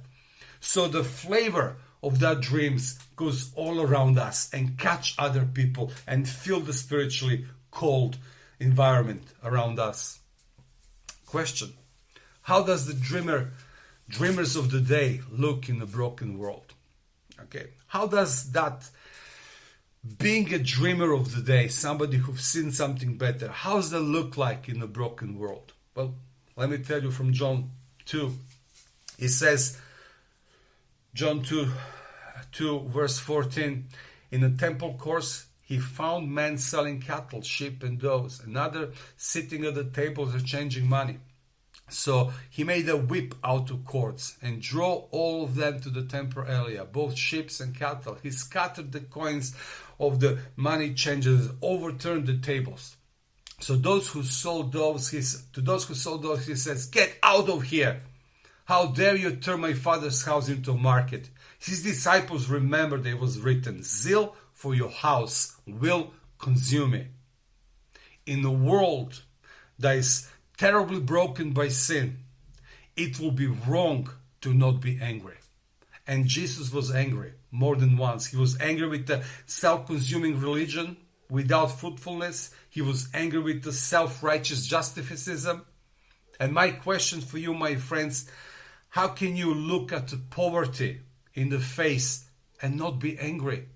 So 0.59 0.87
the 0.87 1.03
flavor 1.03 1.75
of 2.01 2.19
that 2.19 2.41
dreams 2.41 2.97
goes 3.15 3.51
all 3.55 3.79
around 3.79 4.17
us 4.17 4.51
and 4.51 4.77
catch 4.77 5.15
other 5.19 5.45
people 5.45 5.91
and 6.07 6.27
fill 6.27 6.59
the 6.59 6.73
spiritually 6.73 7.45
cold 7.69 8.17
environment 8.59 9.23
around 9.43 9.77
us. 9.77 10.19
Question. 11.27 11.73
How 12.43 12.63
does 12.63 12.87
the 12.87 12.93
dreamer 12.93 13.51
dreamers 14.09 14.55
of 14.55 14.71
the 14.71 14.81
day 14.81 15.21
look 15.31 15.69
in 15.69 15.81
a 15.81 15.85
broken 15.85 16.37
world? 16.37 16.72
Okay. 17.53 17.69
How 17.87 18.07
does 18.07 18.51
that 18.51 18.89
being 20.17 20.53
a 20.53 20.59
dreamer 20.59 21.13
of 21.13 21.35
the 21.35 21.41
day, 21.41 21.67
somebody 21.67 22.17
who's 22.17 22.41
seen 22.41 22.71
something 22.71 23.17
better, 23.17 23.47
how 23.47 23.75
does 23.75 23.91
that 23.91 24.01
look 24.01 24.37
like 24.37 24.67
in 24.67 24.81
a 24.81 24.87
broken 24.87 25.37
world? 25.37 25.73
Well, 25.95 26.15
let 26.55 26.69
me 26.69 26.79
tell 26.79 27.01
you 27.01 27.11
from 27.11 27.31
John 27.31 27.71
2. 28.05 28.33
He 29.17 29.27
says, 29.27 29.79
John 31.13 31.43
2, 31.43 31.71
2 32.51 32.89
verse 32.89 33.19
14, 33.19 33.85
in 34.31 34.41
the 34.41 34.49
temple 34.49 34.95
course, 34.95 35.45
he 35.61 35.79
found 35.79 36.31
men 36.31 36.57
selling 36.57 36.99
cattle, 36.99 37.41
sheep, 37.41 37.83
and 37.83 37.99
doves, 37.99 38.41
another 38.41 38.91
sitting 39.15 39.63
at 39.63 39.75
the 39.75 39.85
tables 39.85 40.35
exchanging 40.35 40.87
money. 40.87 41.19
So 41.89 42.31
he 42.49 42.63
made 42.63 42.89
a 42.89 42.97
whip 42.97 43.35
out 43.43 43.69
of 43.69 43.85
cords 43.85 44.37
and 44.41 44.61
drew 44.61 44.83
all 44.83 45.43
of 45.43 45.55
them 45.55 45.79
to 45.81 45.89
the 45.89 46.03
temple 46.03 46.43
area, 46.47 46.85
both 46.85 47.15
ships 47.17 47.59
and 47.59 47.75
cattle. 47.75 48.17
He 48.23 48.31
scattered 48.31 48.91
the 48.91 49.01
coins 49.01 49.53
of 49.99 50.19
the 50.19 50.39
money 50.55 50.93
changers, 50.93 51.49
overturned 51.61 52.27
the 52.27 52.37
tables. 52.37 52.95
So 53.59 53.75
those 53.75 54.09
who 54.09 54.23
sold 54.23 54.71
doves, 54.71 55.09
he, 55.09 55.21
to 55.53 55.61
those 55.61 55.85
who 55.85 55.93
sold 55.93 56.23
doves, 56.23 56.47
he 56.47 56.55
says, 56.55 56.87
"Get 56.87 57.17
out 57.21 57.47
of 57.49 57.63
here! 57.63 58.01
How 58.65 58.87
dare 58.87 59.15
you 59.15 59.35
turn 59.35 59.61
my 59.61 59.73
father's 59.73 60.23
house 60.23 60.49
into 60.49 60.71
a 60.71 60.77
market?" 60.77 61.29
His 61.59 61.83
disciples 61.83 62.47
remembered 62.49 63.05
it 63.05 63.19
was 63.19 63.39
written, 63.39 63.83
"Zeal 63.83 64.35
for 64.53 64.73
your 64.73 64.89
house 64.89 65.55
will 65.65 66.13
consume 66.39 66.91
me." 66.91 67.07
In 68.25 68.43
a 68.43 68.51
world 68.51 69.23
that 69.79 69.97
is 69.97 70.27
terribly 70.57 70.99
broken 70.99 71.51
by 71.51 71.69
sin, 71.69 72.19
it 72.95 73.19
will 73.19 73.31
be 73.31 73.47
wrong 73.47 74.09
to 74.41 74.53
not 74.53 74.81
be 74.81 74.99
angry. 75.01 75.37
And 76.05 76.27
Jesus 76.27 76.71
was 76.71 76.93
angry 76.93 77.33
more 77.51 77.75
than 77.75 77.97
once. 77.97 78.27
He 78.27 78.37
was 78.37 78.59
angry 78.59 78.87
with 78.87 79.07
the 79.07 79.23
self 79.45 79.87
consuming 79.87 80.39
religion 80.39 80.97
without 81.33 81.79
fruitfulness, 81.79 82.53
he 82.69 82.81
was 82.81 83.09
angry 83.11 83.39
with 83.39 83.63
the 83.63 83.73
self 83.73 84.21
righteous 84.21 84.67
justificism. 84.67 85.65
And 86.39 86.53
my 86.53 86.69
question 86.69 87.21
for 87.21 87.39
you, 87.39 87.53
my 87.55 87.75
friends, 87.75 88.29
how 88.89 89.07
can 89.07 89.35
you 89.35 89.53
look 89.53 89.91
at 89.91 90.13
poverty 90.29 91.01
in 91.33 91.49
the 91.49 91.59
face 91.59 92.25
and 92.61 92.77
not 92.77 92.99
be 92.99 93.17
angry? 93.17 93.67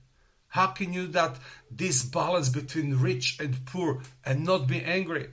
How 0.50 0.68
can 0.68 0.94
you 0.94 1.08
that 1.08 1.38
this 1.72 2.04
balance 2.04 2.50
between 2.50 3.00
rich 3.00 3.40
and 3.40 3.66
poor 3.66 4.04
and 4.24 4.46
not 4.46 4.68
be 4.68 4.82
angry? 4.84 5.30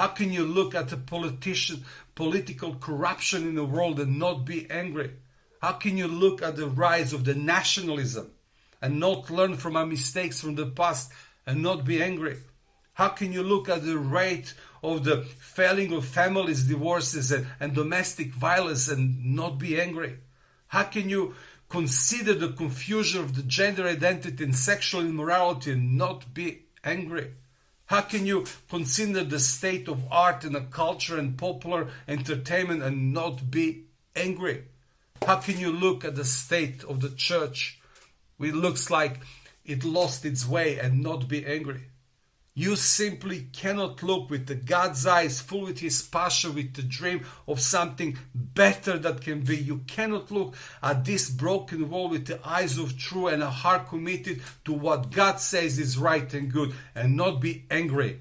How 0.00 0.08
can 0.08 0.32
you 0.32 0.46
look 0.46 0.74
at 0.74 0.88
the 0.88 0.96
politician, 0.96 1.84
political 2.14 2.74
corruption 2.76 3.46
in 3.46 3.54
the 3.54 3.66
world 3.66 4.00
and 4.00 4.18
not 4.18 4.46
be 4.46 4.66
angry? 4.70 5.10
How 5.60 5.72
can 5.72 5.98
you 5.98 6.08
look 6.08 6.40
at 6.40 6.56
the 6.56 6.68
rise 6.68 7.12
of 7.12 7.26
the 7.26 7.34
nationalism 7.34 8.30
and 8.80 8.98
not 8.98 9.28
learn 9.28 9.58
from 9.58 9.76
our 9.76 9.84
mistakes 9.84 10.40
from 10.40 10.54
the 10.54 10.64
past 10.64 11.12
and 11.46 11.62
not 11.62 11.84
be 11.84 12.02
angry? 12.02 12.38
How 12.94 13.08
can 13.08 13.34
you 13.34 13.42
look 13.42 13.68
at 13.68 13.84
the 13.84 13.98
rate 13.98 14.54
of 14.82 15.04
the 15.04 15.20
failing 15.38 15.92
of 15.92 16.06
families, 16.06 16.64
divorces, 16.64 17.30
and, 17.30 17.46
and 17.60 17.74
domestic 17.74 18.32
violence 18.32 18.88
and 18.88 19.36
not 19.36 19.58
be 19.58 19.78
angry? 19.78 20.16
How 20.68 20.84
can 20.84 21.10
you 21.10 21.34
consider 21.68 22.32
the 22.32 22.52
confusion 22.52 23.20
of 23.20 23.36
the 23.36 23.42
gender 23.42 23.86
identity 23.86 24.44
and 24.44 24.56
sexual 24.56 25.02
immorality 25.02 25.72
and 25.72 25.98
not 25.98 26.32
be 26.32 26.62
angry? 26.82 27.34
How 27.90 28.02
can 28.02 28.24
you 28.24 28.46
consider 28.68 29.24
the 29.24 29.40
state 29.40 29.88
of 29.88 30.04
art 30.12 30.44
and 30.44 30.54
the 30.54 30.60
culture 30.60 31.18
and 31.18 31.36
popular 31.36 31.88
entertainment 32.06 32.84
and 32.84 33.12
not 33.12 33.50
be 33.50 33.86
angry? 34.14 34.66
How 35.26 35.38
can 35.38 35.58
you 35.58 35.72
look 35.72 36.04
at 36.04 36.14
the 36.14 36.24
state 36.24 36.84
of 36.84 37.00
the 37.00 37.10
church? 37.10 37.80
It 38.38 38.54
looks 38.54 38.92
like 38.92 39.18
it 39.64 39.82
lost 39.82 40.24
its 40.24 40.46
way 40.46 40.78
and 40.78 41.02
not 41.02 41.26
be 41.26 41.44
angry. 41.44 41.89
You 42.60 42.76
simply 42.76 43.48
cannot 43.54 44.02
look 44.02 44.28
with 44.28 44.46
the 44.46 44.54
God's 44.54 45.06
eyes, 45.06 45.40
full 45.40 45.62
with 45.62 45.78
His 45.78 46.02
passion, 46.02 46.54
with 46.54 46.74
the 46.74 46.82
dream 46.82 47.24
of 47.48 47.58
something 47.58 48.18
better 48.34 48.98
that 48.98 49.22
can 49.22 49.40
be. 49.40 49.56
You 49.56 49.78
cannot 49.86 50.30
look 50.30 50.54
at 50.82 51.06
this 51.06 51.30
broken 51.30 51.88
world 51.88 52.10
with 52.10 52.26
the 52.26 52.38
eyes 52.46 52.76
of 52.76 52.98
true 52.98 53.28
and 53.28 53.42
a 53.42 53.48
heart 53.48 53.88
committed 53.88 54.42
to 54.66 54.74
what 54.74 55.10
God 55.10 55.40
says 55.40 55.78
is 55.78 55.96
right 55.96 56.34
and 56.34 56.52
good, 56.52 56.74
and 56.94 57.16
not 57.16 57.40
be 57.40 57.64
angry 57.70 58.20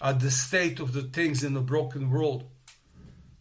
at 0.00 0.20
the 0.20 0.30
state 0.30 0.78
of 0.78 0.92
the 0.92 1.02
things 1.02 1.42
in 1.42 1.54
the 1.54 1.60
broken 1.60 2.12
world. 2.12 2.44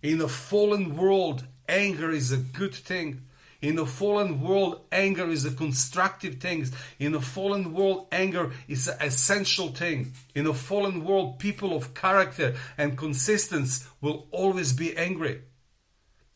In 0.01 0.19
a 0.19 0.27
fallen 0.27 0.97
world, 0.97 1.45
anger 1.69 2.09
is 2.09 2.31
a 2.31 2.37
good 2.37 2.73
thing. 2.73 3.21
In 3.63 3.79
a 3.79 3.85
fallen 3.85 4.41
world, 4.41 4.81
anger 4.91 5.29
is 5.29 5.45
a 5.45 5.51
constructive 5.51 6.35
thing. 6.35 6.67
In 6.99 7.15
a 7.15 7.21
fallen 7.21 7.73
world, 7.73 8.07
anger 8.11 8.51
is 8.67 8.89
an 8.89 8.97
essential 8.99 9.69
thing. 9.69 10.11
In 10.35 10.45
a 10.47 10.53
fallen 10.53 11.05
world, 11.05 11.39
people 11.39 11.73
of 11.73 11.93
character 11.93 12.55
and 12.77 12.97
consistency 12.97 13.85
will 14.01 14.27
always 14.31 14.73
be 14.73 14.97
angry. 14.97 15.43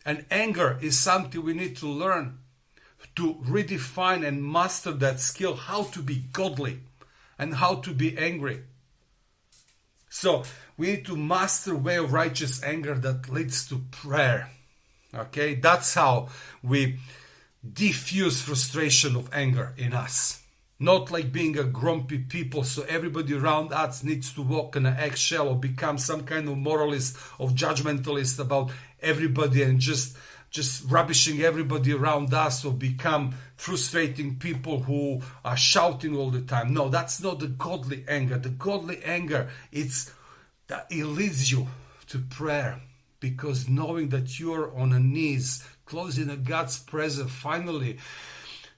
And 0.06 0.26
anger 0.32 0.80
is 0.82 0.98
something 0.98 1.44
we 1.44 1.54
need 1.54 1.76
to 1.78 1.88
learn 1.88 2.40
to 3.18 3.34
redefine 3.46 4.26
and 4.26 4.42
master 4.42 4.94
that 4.94 5.20
skill 5.20 5.56
how 5.56 5.84
to 5.84 6.02
be 6.02 6.24
godly 6.32 6.80
and 7.38 7.56
how 7.56 7.76
to 7.76 7.94
be 7.94 8.18
angry. 8.18 8.62
So 10.10 10.44
we 10.78 10.88
need 10.88 11.06
to 11.08 11.18
master 11.18 11.76
way 11.76 11.98
of 11.98 12.14
righteous 12.14 12.64
anger 12.64 12.96
that 12.96 13.28
leads 13.28 13.68
to 13.68 13.82
prayer. 13.92 14.50
Okay, 15.14 15.56
that's 15.56 15.94
how 15.94 16.30
we 16.62 17.00
diffuse 17.74 18.42
frustration 18.42 19.16
of 19.16 19.30
anger 19.34 19.74
in 19.78 19.94
us. 19.94 20.42
Not 20.80 21.10
like 21.10 21.32
being 21.32 21.58
a 21.58 21.64
grumpy 21.64 22.20
people, 22.20 22.64
so 22.64 22.84
everybody 22.84 23.34
around 23.34 23.74
us 23.74 24.04
needs 24.04 24.32
to 24.34 24.44
walk 24.44 24.76
in 24.76 24.86
an 24.86 24.96
eggshell 24.96 25.48
or 25.48 25.56
become 25.56 25.98
some 25.98 26.24
kind 26.24 26.48
of 26.48 26.58
moralist 26.58 27.18
or 27.40 27.50
judgmentalist 27.50 28.38
about 28.38 28.72
everybody 29.02 29.64
and 29.64 29.80
just 29.80 30.18
just 30.50 30.90
rubbishing 30.90 31.42
everybody 31.42 31.94
around 31.94 32.34
us 32.34 32.64
or 32.64 32.72
become 32.72 33.36
frustrating 33.58 34.38
people 34.38 34.82
who 34.82 35.22
are 35.44 35.58
shouting 35.58 36.16
all 36.16 36.30
the 36.30 36.42
time. 36.42 36.74
No, 36.74 36.90
that's 36.90 37.22
not 37.22 37.40
the 37.40 37.48
godly 37.48 38.06
anger. 38.08 38.38
The 38.38 38.50
godly 38.50 39.04
anger, 39.04 39.50
it's 39.72 40.14
that 40.68 40.88
it 40.90 41.04
leads 41.06 41.52
you 41.52 41.68
to 42.08 42.20
prayer 42.20 42.82
because 43.20 43.68
knowing 43.68 44.10
that 44.10 44.40
you're 44.40 44.74
on 44.78 44.94
a 44.94 45.00
knees 45.00 45.68
closing 45.88 46.30
in 46.30 46.44
God's 46.44 46.78
presence, 46.78 47.32
finally 47.32 47.98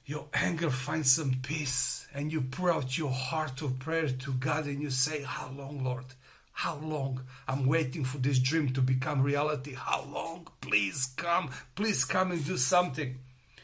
your 0.05 0.25
anger 0.33 0.71
finds 0.71 1.11
some 1.11 1.35
peace 1.43 2.07
and 2.15 2.31
you 2.31 2.41
pour 2.41 2.71
out 2.71 2.97
your 2.97 3.11
heart 3.11 3.61
of 3.61 3.77
prayer 3.77 4.07
to 4.07 4.33
God 4.33 4.65
and 4.65 4.81
you 4.81 4.89
say, 4.89 5.21
How 5.21 5.51
long, 5.51 5.83
Lord? 5.83 6.05
How 6.51 6.77
long? 6.77 7.21
I'm 7.47 7.67
waiting 7.67 8.03
for 8.03 8.17
this 8.17 8.39
dream 8.39 8.73
to 8.73 8.81
become 8.81 9.21
reality. 9.21 9.75
How 9.75 10.03
long? 10.11 10.47
Please 10.61 11.13
come. 11.15 11.51
Please 11.75 12.05
come 12.05 12.31
and 12.31 12.43
do 12.43 12.57
something. 12.57 13.19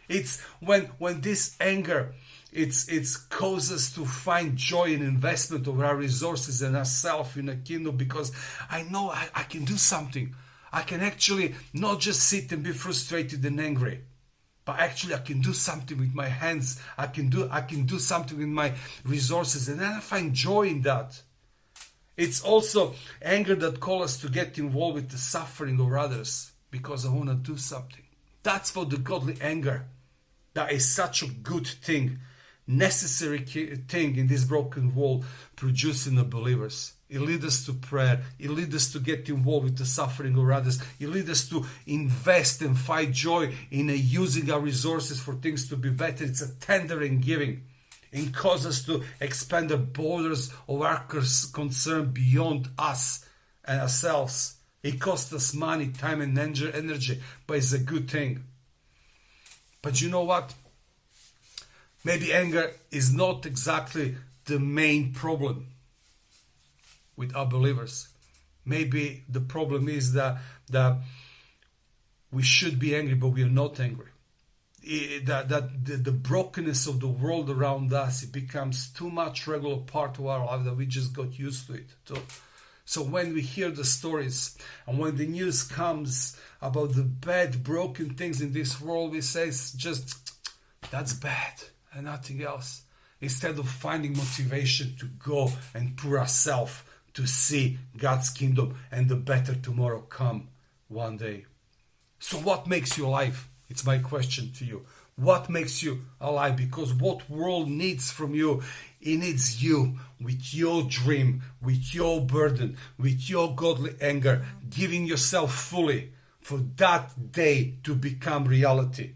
It's 0.07 0.39
when 0.59 0.83
when 0.99 1.21
this 1.21 1.55
anger 1.59 2.13
it's 2.51 2.87
it's 2.89 3.17
causes 3.17 3.91
to 3.95 4.05
find 4.05 4.55
joy 4.55 4.93
in 4.93 5.01
investment 5.01 5.65
of 5.65 5.81
our 5.81 5.95
resources 5.95 6.61
and 6.61 6.77
ourselves 6.77 7.35
in 7.35 7.49
a 7.49 7.55
kingdom 7.55 7.97
because 7.97 8.31
I 8.69 8.83
know 8.83 9.09
I, 9.09 9.27
I 9.33 9.43
can 9.43 9.65
do 9.65 9.77
something. 9.77 10.35
I 10.71 10.81
can 10.81 11.01
actually 11.01 11.55
not 11.73 11.99
just 11.99 12.23
sit 12.23 12.51
and 12.51 12.63
be 12.63 12.71
frustrated 12.71 13.43
and 13.45 13.59
angry, 13.59 14.01
but 14.65 14.79
actually 14.79 15.13
I 15.13 15.19
can 15.19 15.41
do 15.41 15.53
something 15.53 15.97
with 15.97 16.13
my 16.13 16.27
hands. 16.27 16.81
I 16.97 17.07
can 17.07 17.29
do 17.29 17.47
I 17.51 17.61
can 17.61 17.85
do 17.85 17.99
something 17.99 18.37
with 18.37 18.47
my 18.47 18.73
resources, 19.03 19.69
and 19.69 19.79
then 19.79 19.93
I 19.93 19.99
find 19.99 20.33
joy 20.33 20.63
in 20.63 20.81
that. 20.81 21.21
It's 22.17 22.41
also 22.41 22.95
anger 23.21 23.55
that 23.55 23.79
calls 23.79 24.03
us 24.03 24.21
to 24.21 24.29
get 24.29 24.57
involved 24.57 24.95
with 24.95 25.09
the 25.09 25.17
suffering 25.17 25.79
of 25.79 25.93
others 25.93 26.51
because 26.71 27.05
I 27.05 27.09
want 27.09 27.29
to 27.29 27.35
do 27.35 27.57
something. 27.57 28.03
That's 28.43 28.71
for 28.71 28.85
the 28.85 28.97
godly 28.97 29.37
anger. 29.41 29.85
That 30.53 30.71
is 30.71 30.89
such 30.89 31.21
a 31.21 31.27
good 31.27 31.67
thing, 31.67 32.19
necessary 32.67 33.39
thing 33.39 34.15
in 34.15 34.27
this 34.27 34.45
broken 34.45 34.95
world, 34.95 35.25
producing 35.55 36.15
the 36.15 36.23
believers. 36.23 36.93
It 37.07 37.21
leads 37.21 37.45
us 37.45 37.65
to 37.67 37.73
prayer. 37.73 38.23
It 38.39 38.49
leads 38.49 38.73
us 38.73 38.91
to 38.93 38.99
get 38.99 39.29
involved 39.29 39.65
with 39.65 39.77
the 39.77 39.85
suffering 39.85 40.35
of 40.37 40.49
others. 40.49 40.81
It 40.99 41.09
leads 41.09 41.29
us 41.29 41.47
to 41.49 41.65
invest 41.85 42.63
and 42.63 42.77
find 42.77 43.13
joy 43.13 43.53
in 43.69 43.89
using 43.89 44.49
our 44.49 44.59
resources 44.59 45.19
for 45.19 45.35
things 45.35 45.69
to 45.69 45.77
be 45.77 45.91
better. 45.91 46.23
It's 46.23 46.41
a 46.41 46.55
tender 46.55 47.03
and 47.03 47.21
giving. 47.21 47.63
It 48.11 48.33
causes 48.33 48.65
us 48.65 48.85
to 48.85 49.03
expand 49.21 49.69
the 49.69 49.77
borders 49.77 50.51
of 50.67 50.81
our 50.81 51.05
concern 51.53 52.11
beyond 52.11 52.69
us 52.79 53.25
and 53.65 53.81
ourselves. 53.81 54.55
It 54.81 54.99
costs 54.99 55.31
us 55.33 55.53
money, 55.53 55.89
time, 55.89 56.21
and 56.21 56.37
energy, 56.37 57.21
but 57.45 57.57
it's 57.57 57.73
a 57.73 57.79
good 57.79 58.09
thing. 58.09 58.45
But 59.81 60.01
you 60.01 60.09
know 60.09 60.23
what? 60.23 60.55
Maybe 62.03 62.33
anger 62.33 62.71
is 62.89 63.13
not 63.13 63.45
exactly 63.45 64.15
the 64.45 64.59
main 64.59 65.13
problem 65.13 65.67
with 67.15 67.35
our 67.35 67.45
believers. 67.45 68.09
Maybe 68.65 69.23
the 69.29 69.41
problem 69.41 69.87
is 69.87 70.13
that, 70.13 70.37
that 70.71 70.97
we 72.31 72.43
should 72.43 72.79
be 72.79 72.95
angry, 72.95 73.15
but 73.15 73.29
we 73.29 73.43
are 73.43 73.49
not 73.49 73.79
angry. 73.79 74.09
That 75.23 75.49
that 75.49 75.83
the, 75.83 75.95
the, 75.97 76.11
brokenness 76.11 76.85
of 76.85 76.99
the 76.99 77.07
world 77.07 77.49
around 77.49 77.91
us 77.91 78.21
it 78.21 78.31
becomes 78.31 78.89
too 78.91 79.09
much 79.09 79.47
regular 79.47 79.77
part 79.77 80.19
of 80.19 80.27
our 80.27 80.45
life 80.45 80.63
that 80.63 80.77
we 80.77 80.85
just 80.85 81.11
got 81.11 81.39
used 81.39 81.65
to 81.67 81.73
it. 81.73 81.87
So, 82.05 82.17
so 82.85 83.01
when 83.01 83.33
we 83.33 83.41
hear 83.41 83.71
the 83.71 83.83
stories 83.83 84.55
and 84.85 84.99
when 84.99 85.15
the 85.15 85.25
news 85.25 85.63
comes 85.63 86.37
about 86.61 86.93
the 86.93 87.01
bad, 87.01 87.63
broken 87.63 88.13
things 88.13 88.41
in 88.41 88.53
this 88.53 88.79
world, 88.79 89.11
we 89.11 89.21
say 89.21 89.47
it's 89.47 89.71
just 89.71 90.33
that's 90.91 91.13
bad 91.13 91.53
and 91.91 92.05
nothing 92.05 92.43
else. 92.43 92.83
Instead 93.21 93.57
of 93.57 93.67
finding 93.67 94.15
motivation 94.15 94.95
to 94.99 95.05
go 95.07 95.51
and 95.73 95.97
pour 95.97 96.19
ourselves 96.19 96.83
to 97.15 97.25
see 97.25 97.79
God's 97.97 98.29
kingdom 98.29 98.77
and 98.91 99.09
the 99.09 99.15
better 99.15 99.55
tomorrow 99.55 100.01
come 100.01 100.49
one 100.87 101.17
day. 101.17 101.45
So, 102.19 102.37
what 102.37 102.67
makes 102.67 102.97
you 102.97 103.07
alive? 103.07 103.47
It's 103.67 103.85
my 103.85 103.97
question 103.97 104.51
to 104.57 104.65
you. 104.65 104.85
What 105.15 105.49
makes 105.49 105.81
you 105.81 106.01
alive? 106.19 106.57
Because 106.57 106.93
what 106.93 107.29
world 107.29 107.69
needs 107.69 108.11
from 108.11 108.35
you, 108.35 108.61
it 109.01 109.17
needs 109.17 109.63
you 109.63 109.97
with 110.19 110.53
your 110.53 110.83
dream, 110.83 111.41
with 111.61 111.95
your 111.95 112.19
burden, 112.21 112.77
with 112.97 113.29
your 113.29 113.55
godly 113.55 113.95
anger, 114.01 114.45
giving 114.69 115.05
yourself 115.05 115.53
fully 115.53 116.11
for 116.41 116.57
that 116.77 117.31
day 117.31 117.75
to 117.83 117.95
become 117.95 118.45
reality. 118.45 119.13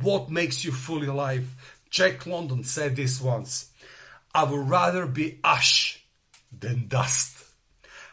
What 0.00 0.30
makes 0.30 0.64
you 0.64 0.72
fully 0.72 1.06
alive? 1.06 1.54
Jack 1.90 2.24
London 2.26 2.64
said 2.64 2.96
this 2.96 3.20
once 3.20 3.70
I 4.34 4.44
would 4.44 4.68
rather 4.68 5.06
be 5.06 5.38
ash 5.44 5.99
than 6.56 6.88
dust. 6.88 7.44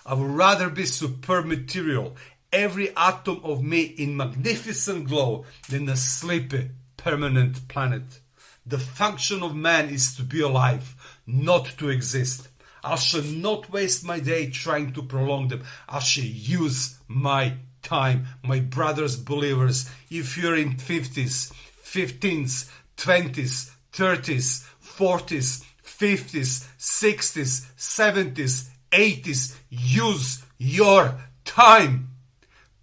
I 0.05 0.13
would 0.13 0.31
rather 0.31 0.69
be 0.69 0.85
superb 0.85 1.45
material, 1.45 2.15
every 2.53 2.95
atom 2.95 3.41
of 3.43 3.63
me 3.63 3.81
in 3.81 4.15
magnificent 4.15 5.07
glow, 5.07 5.45
than 5.69 5.89
a 5.89 5.95
sleepy, 5.97 6.69
permanent 6.95 7.67
planet. 7.67 8.21
The 8.65 8.79
function 8.79 9.43
of 9.43 9.55
man 9.55 9.89
is 9.89 10.15
to 10.15 10.23
be 10.23 10.41
alive, 10.41 10.95
not 11.25 11.65
to 11.77 11.89
exist. 11.89 12.49
I 12.83 12.95
shall 12.95 13.23
not 13.23 13.69
waste 13.69 14.05
my 14.05 14.19
day 14.19 14.49
trying 14.49 14.93
to 14.93 15.03
prolong 15.03 15.49
them. 15.49 15.63
I 15.89 15.99
shall 15.99 16.23
use 16.23 16.97
my 17.07 17.53
time, 17.81 18.27
my 18.43 18.59
brothers, 18.59 19.17
believers. 19.17 19.89
If 20.09 20.37
you're 20.37 20.55
in 20.55 20.75
50s, 20.75 21.53
15s, 21.83 22.69
20s, 22.97 23.71
30s, 23.93 24.67
40s, 24.83 25.65
50s, 25.99 26.67
60s, 26.77 27.71
70s, 27.77 28.69
80s. 28.91 29.55
Use 29.69 30.43
your 30.57 31.15
time. 31.43 32.09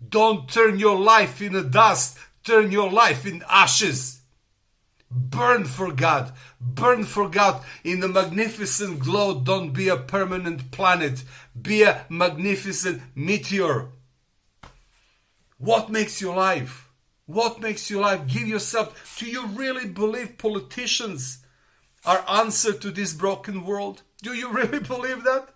Don't 0.06 0.48
turn 0.48 0.78
your 0.78 0.98
life 0.98 1.40
in 1.40 1.52
the 1.52 1.62
dust, 1.62 2.18
turn 2.44 2.72
your 2.72 2.90
life 2.90 3.26
in 3.26 3.42
ashes. 3.48 4.20
Burn 5.10 5.64
for 5.64 5.92
God. 5.92 6.32
Burn 6.60 7.04
for 7.04 7.28
God 7.28 7.62
in 7.84 8.00
the 8.00 8.08
magnificent 8.08 8.98
glow. 8.98 9.40
Don't 9.40 9.70
be 9.70 9.88
a 9.88 9.96
permanent 9.96 10.72
planet. 10.72 11.22
Be 11.60 11.84
a 11.84 12.04
magnificent 12.08 13.00
meteor. 13.14 13.90
What 15.58 15.88
makes 15.88 16.20
you 16.20 16.32
alive? 16.32 16.88
What 17.26 17.60
makes 17.60 17.88
you 17.90 18.00
alive? 18.00 18.26
Give 18.26 18.48
yourself. 18.48 19.16
Do 19.18 19.26
you 19.26 19.46
really 19.46 19.86
believe 19.86 20.36
politicians 20.36 21.43
our 22.04 22.24
answer 22.28 22.72
to 22.72 22.90
this 22.90 23.12
broken 23.12 23.64
world? 23.64 24.02
Do 24.22 24.34
you 24.34 24.50
really 24.52 24.78
believe 24.94 25.24
that? 25.24 25.48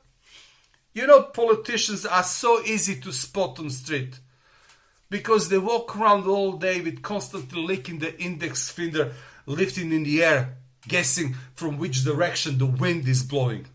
You 0.94 1.06
know, 1.06 1.22
politicians 1.22 2.06
are 2.06 2.22
so 2.24 2.62
easy 2.64 2.98
to 3.00 3.12
spot 3.12 3.58
on 3.58 3.70
street. 3.70 4.18
because 5.10 5.48
they 5.48 5.58
walk 5.58 5.96
around 5.96 6.26
all 6.26 6.52
day 6.52 6.80
with 6.80 7.02
constantly 7.02 7.62
licking 7.62 7.98
the 7.98 8.18
index 8.20 8.70
finger, 8.70 9.12
lifting 9.46 9.92
in 9.92 10.04
the 10.04 10.22
air, 10.22 10.56
guessing 10.86 11.34
from 11.54 11.78
which 11.78 12.04
direction 12.04 12.58
the 12.58 12.66
wind 12.66 13.08
is 13.08 13.22
blowing. 13.22 13.66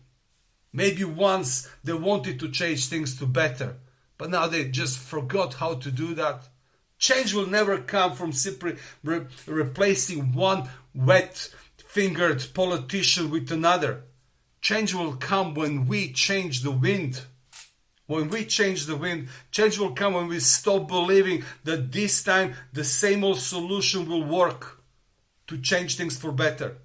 Maybe 0.72 1.04
once 1.04 1.68
they 1.82 1.92
wanted 1.92 2.38
to 2.40 2.50
change 2.50 2.86
things 2.86 3.18
to 3.18 3.26
better, 3.26 3.76
but 4.18 4.30
now 4.30 4.46
they 4.46 4.68
just 4.68 4.98
forgot 4.98 5.54
how 5.54 5.74
to 5.74 5.90
do 5.90 6.14
that. 6.14 6.48
Change 6.98 7.34
will 7.34 7.46
never 7.46 7.78
come 7.78 8.14
from 8.14 8.32
simply 8.32 8.76
re- 9.02 9.26
replacing 9.46 10.32
one 10.32 10.68
wet 10.94 11.48
fingered 11.94 12.44
politician 12.54 13.30
with 13.30 13.52
another. 13.52 14.02
Change 14.60 14.94
will 14.94 15.14
come 15.14 15.54
when 15.54 15.86
we 15.86 16.12
change 16.12 16.62
the 16.62 16.72
wind. 16.72 17.22
When 18.08 18.30
we 18.30 18.44
change 18.46 18.86
the 18.86 18.96
wind, 18.96 19.28
change 19.52 19.78
will 19.78 19.92
come 19.92 20.14
when 20.14 20.26
we 20.26 20.40
stop 20.40 20.88
believing 20.88 21.44
that 21.62 21.92
this 21.92 22.24
time 22.24 22.54
the 22.72 22.82
same 22.82 23.22
old 23.22 23.38
solution 23.38 24.08
will 24.08 24.24
work 24.24 24.82
to 25.46 25.56
change 25.56 25.96
things 25.96 26.16
for 26.16 26.32
better. 26.32 26.78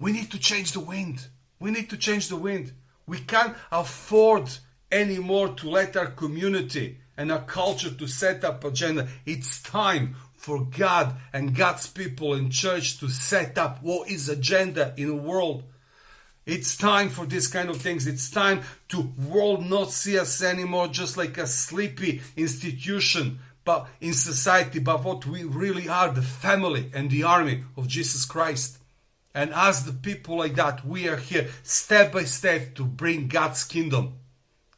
We 0.00 0.10
need 0.10 0.32
to 0.32 0.38
change 0.40 0.72
the 0.72 0.80
wind. 0.80 1.24
We 1.60 1.70
need 1.70 1.88
to 1.90 1.96
change 1.96 2.26
the 2.26 2.36
wind. 2.36 2.72
We 3.06 3.20
can't 3.20 3.56
afford 3.70 4.50
anymore 4.90 5.50
to 5.50 5.70
let 5.70 5.96
our 5.96 6.10
community 6.10 6.98
and 7.18 7.32
our 7.32 7.42
culture 7.42 7.90
to 7.90 8.06
set 8.06 8.44
up 8.44 8.64
agenda. 8.64 9.08
It's 9.26 9.60
time 9.60 10.14
for 10.36 10.64
God 10.64 11.16
and 11.32 11.54
God's 11.54 11.88
people 11.88 12.32
in 12.34 12.48
church 12.48 13.00
to 13.00 13.08
set 13.10 13.58
up 13.58 13.82
what 13.82 14.08
is 14.08 14.28
agenda 14.28 14.94
in 14.96 15.08
the 15.08 15.16
world. 15.16 15.64
It's 16.46 16.76
time 16.76 17.10
for 17.10 17.26
this 17.26 17.48
kind 17.48 17.68
of 17.68 17.82
things. 17.82 18.06
It's 18.06 18.30
time 18.30 18.62
to 18.90 19.12
world 19.28 19.68
not 19.68 19.90
see 19.90 20.18
us 20.18 20.40
anymore 20.42 20.88
just 20.88 21.16
like 21.16 21.36
a 21.36 21.46
sleepy 21.46 22.22
institution, 22.36 23.40
but 23.64 23.88
in 24.00 24.14
society, 24.14 24.78
but 24.78 25.04
what 25.04 25.26
we 25.26 25.42
really 25.42 25.88
are, 25.88 26.10
the 26.10 26.22
family 26.22 26.90
and 26.94 27.10
the 27.10 27.24
army 27.24 27.64
of 27.76 27.88
Jesus 27.88 28.24
Christ. 28.24 28.78
And 29.34 29.52
as 29.52 29.84
the 29.84 29.92
people 29.92 30.38
like 30.38 30.54
that, 30.54 30.86
we 30.86 31.08
are 31.08 31.16
here 31.16 31.48
step 31.64 32.12
by 32.12 32.24
step 32.24 32.76
to 32.76 32.84
bring 32.84 33.28
God's 33.28 33.64
kingdom. 33.64 34.14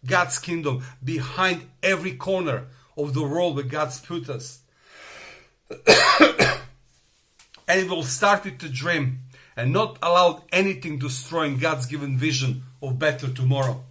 God's 0.06 0.38
kingdom 0.38 0.84
behind 1.02 1.68
every 1.82 2.14
corner 2.14 2.66
of 2.96 3.14
the 3.14 3.22
world 3.22 3.56
where 3.56 3.64
God's 3.64 4.00
put 4.00 4.28
us. 4.28 4.60
and 7.68 7.80
it 7.80 7.88
will 7.88 8.02
start 8.02 8.44
with 8.44 8.58
the 8.58 8.68
dream 8.68 9.20
and 9.56 9.72
not 9.72 9.98
allow 10.02 10.42
anything 10.52 10.98
destroying 10.98 11.58
God's 11.58 11.86
given 11.86 12.16
vision 12.16 12.62
of 12.82 12.98
better 12.98 13.28
tomorrow. 13.28 13.84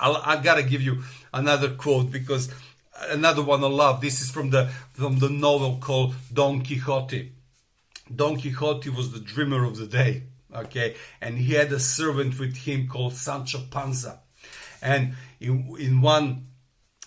I'll, 0.00 0.16
I 0.16 0.42
gotta 0.42 0.62
give 0.62 0.82
you 0.82 1.02
another 1.32 1.70
quote 1.70 2.10
because 2.10 2.50
another 3.08 3.42
one 3.42 3.62
I 3.62 3.68
love. 3.68 4.00
This 4.00 4.20
is 4.20 4.30
from 4.30 4.50
the 4.50 4.66
from 4.92 5.18
the 5.18 5.28
novel 5.28 5.78
called 5.80 6.14
Don 6.32 6.62
Quixote. 6.62 7.32
Don 8.14 8.38
Quixote 8.38 8.90
was 8.90 9.12
the 9.12 9.20
dreamer 9.20 9.64
of 9.64 9.76
the 9.76 9.86
day, 9.86 10.24
okay, 10.54 10.94
and 11.20 11.38
he 11.38 11.54
had 11.54 11.72
a 11.72 11.80
servant 11.80 12.38
with 12.38 12.56
him 12.56 12.86
called 12.86 13.14
Sancho 13.14 13.62
Panza, 13.70 14.20
and 14.84 15.14
in 15.40 15.74
in 15.80 16.00
one 16.00 16.46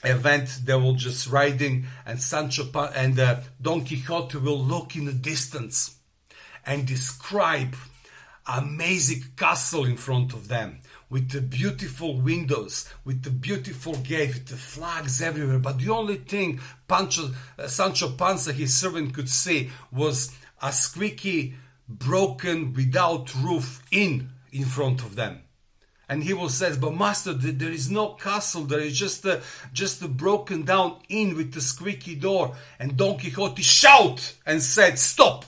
event 0.04 0.60
they 0.66 0.76
were 0.76 0.94
just 0.94 1.28
riding, 1.28 1.86
and 2.06 2.22
Sancho 2.22 2.66
Pan- 2.66 2.94
and 2.96 3.20
uh, 3.20 3.40
Don 3.62 3.86
Quixote 3.86 4.38
will 4.40 4.60
look 4.60 4.96
in 4.96 5.06
the 5.06 5.14
distance 5.14 5.98
and 6.66 6.86
describe 6.86 7.76
amazing 8.46 9.24
castle 9.36 9.86
in 9.86 9.98
front 9.98 10.34
of 10.34 10.48
them 10.48 10.80
with 11.10 11.30
the 11.32 11.42
beautiful 11.42 12.20
windows, 12.20 12.90
with 13.06 13.24
the 13.24 13.30
beautiful 13.30 13.96
gate, 13.96 14.34
with 14.34 14.48
the 14.48 14.58
flags 14.58 15.22
everywhere. 15.22 15.60
But 15.60 15.80
the 15.80 15.90
only 15.90 16.18
thing 16.18 16.60
Pancho, 16.88 17.32
uh, 17.58 17.68
Sancho 17.68 18.10
Panza, 18.12 18.52
his 18.52 18.76
servant, 18.76 19.14
could 19.14 19.30
see 19.30 19.70
was 19.92 20.32
a 20.62 20.74
squeaky, 20.74 21.56
broken, 21.88 22.74
without 22.74 23.34
roof 23.36 23.84
inn 23.92 24.30
in 24.52 24.66
front 24.66 25.02
of 25.02 25.16
them. 25.16 25.44
And 26.10 26.24
he 26.24 26.34
will 26.34 26.50
says, 26.50 26.78
"But 26.78 26.96
master, 26.96 27.34
there 27.34 27.72
is 27.72 27.90
no 27.90 28.14
castle. 28.14 28.64
There 28.64 28.80
is 28.80 28.98
just 28.98 29.26
a 29.26 29.42
just 29.74 30.02
a 30.02 30.08
broken 30.08 30.64
down 30.64 31.00
inn 31.10 31.36
with 31.36 31.54
the 31.54 31.62
squeaky 31.62 32.16
door." 32.16 32.56
And 32.80 32.96
Don 32.96 33.18
Quixote 33.20 33.62
shout 33.62 34.34
and 34.46 34.64
said, 34.64 35.00
"Stop! 35.00 35.46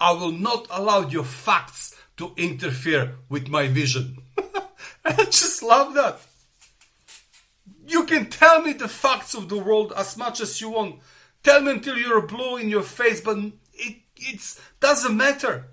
I 0.00 0.12
will 0.12 0.32
not 0.32 0.66
allow 0.70 1.08
your 1.08 1.24
facts 1.24 1.94
to 2.16 2.32
interfere 2.36 3.16
with 3.28 3.48
my 3.48 3.68
vision. 3.68 4.18
I 5.04 5.24
just 5.24 5.62
love 5.62 5.94
that. 5.94 6.20
You 7.86 8.04
can 8.04 8.26
tell 8.26 8.62
me 8.62 8.72
the 8.72 8.88
facts 8.88 9.34
of 9.34 9.48
the 9.48 9.58
world 9.58 9.92
as 9.96 10.16
much 10.16 10.40
as 10.40 10.60
you 10.60 10.70
want. 10.70 11.00
Tell 11.42 11.60
me 11.60 11.72
until 11.72 11.96
you're 11.96 12.22
blue 12.22 12.56
in 12.56 12.68
your 12.68 12.82
face, 12.82 13.20
but 13.20 13.38
it 13.72 13.96
it's, 14.16 14.60
doesn't 14.80 15.16
matter. 15.16 15.68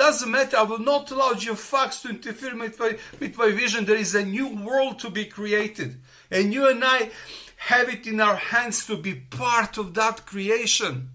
Doesn't 0.00 0.30
matter. 0.30 0.56
I 0.56 0.62
will 0.62 0.78
not 0.78 1.10
allow 1.10 1.32
your 1.32 1.56
facts 1.56 2.00
to 2.00 2.08
interfere 2.08 2.56
with 2.56 2.80
my, 2.80 2.96
with 3.20 3.36
my 3.36 3.50
vision. 3.50 3.84
There 3.84 3.98
is 3.98 4.14
a 4.14 4.24
new 4.24 4.48
world 4.48 4.98
to 5.00 5.10
be 5.10 5.26
created. 5.26 6.00
And 6.30 6.54
you 6.54 6.66
and 6.66 6.82
I 6.82 7.10
have 7.58 7.90
it 7.90 8.06
in 8.06 8.18
our 8.18 8.36
hands 8.36 8.86
to 8.86 8.96
be 8.96 9.14
part 9.14 9.76
of 9.76 9.92
that 9.92 10.24
creation. 10.24 11.10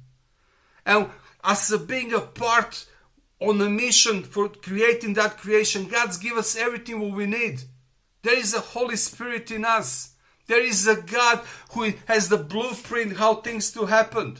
And 0.85 1.09
as 1.43 1.71
a 1.71 1.79
being 1.79 2.13
a 2.13 2.19
part 2.19 2.85
on 3.39 3.59
a 3.59 3.71
mission 3.71 4.21
for 4.21 4.49
creating 4.49 5.15
that 5.15 5.39
creation, 5.39 5.87
God's 5.87 6.17
give 6.17 6.37
us 6.37 6.55
everything 6.55 6.99
what 6.99 7.17
we 7.17 7.25
need. 7.25 7.63
There 8.21 8.37
is 8.37 8.53
a 8.53 8.59
Holy 8.59 8.97
Spirit 8.97 9.49
in 9.49 9.65
us. 9.65 10.11
There 10.45 10.61
is 10.61 10.87
a 10.87 11.01
God 11.01 11.41
who 11.71 11.91
has 12.05 12.29
the 12.29 12.37
blueprint 12.37 13.17
how 13.17 13.37
things 13.41 13.71
to 13.71 13.87
happen. 13.87 14.37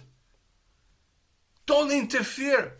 Don't 1.65 1.91
interfere 1.91 2.73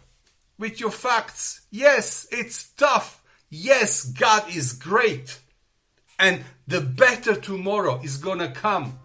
with 0.58 0.80
your 0.80 0.92
facts. 0.92 1.62
Yes, 1.72 2.28
it's 2.32 2.70
tough. 2.72 3.24
Yes, 3.50 4.06
God 4.06 4.44
is 4.54 4.74
great. 4.74 5.40
And 6.20 6.44
the 6.68 6.82
better 6.82 7.36
tomorrow 7.36 8.00
is 8.04 8.18
gonna 8.18 8.52
come. 8.52 9.00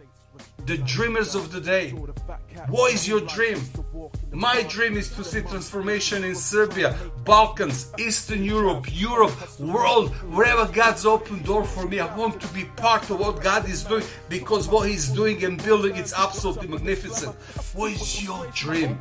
The 0.66 0.78
dreamers 0.78 1.34
of 1.34 1.52
the 1.52 1.60
day. 1.60 1.90
What 2.68 2.92
is 2.94 3.08
your 3.08 3.20
dream? 3.20 3.58
My 4.32 4.62
dream 4.64 4.96
is 4.96 5.10
to 5.16 5.24
see 5.24 5.40
transformation 5.42 6.22
in 6.22 6.34
Serbia, 6.34 6.96
Balkans, 7.24 7.92
Eastern 7.98 8.44
Europe, 8.44 8.86
Europe, 8.90 9.34
world, 9.58 10.10
wherever 10.32 10.70
God's 10.70 11.04
opened 11.04 11.44
door 11.44 11.64
for 11.64 11.86
me. 11.88 11.98
I 11.98 12.14
want 12.16 12.40
to 12.40 12.48
be 12.48 12.64
part 12.76 13.10
of 13.10 13.18
what 13.18 13.42
God 13.42 13.68
is 13.68 13.82
doing 13.84 14.04
because 14.28 14.68
what 14.68 14.88
He's 14.88 15.08
doing 15.08 15.42
and 15.44 15.62
building 15.64 15.96
is 15.96 16.12
absolutely 16.16 16.68
magnificent. 16.68 17.34
What 17.74 17.92
is 17.92 18.22
your 18.22 18.46
dream? 18.54 19.00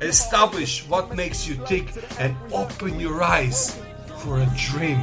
Establish 0.00 0.88
what 0.88 1.14
makes 1.14 1.46
you 1.46 1.56
tick 1.66 1.86
and 2.18 2.34
open 2.52 2.98
your 2.98 3.22
eyes 3.22 3.80
for 4.18 4.40
a 4.40 4.48
dream. 4.56 4.98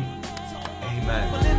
Amen. 0.83 1.57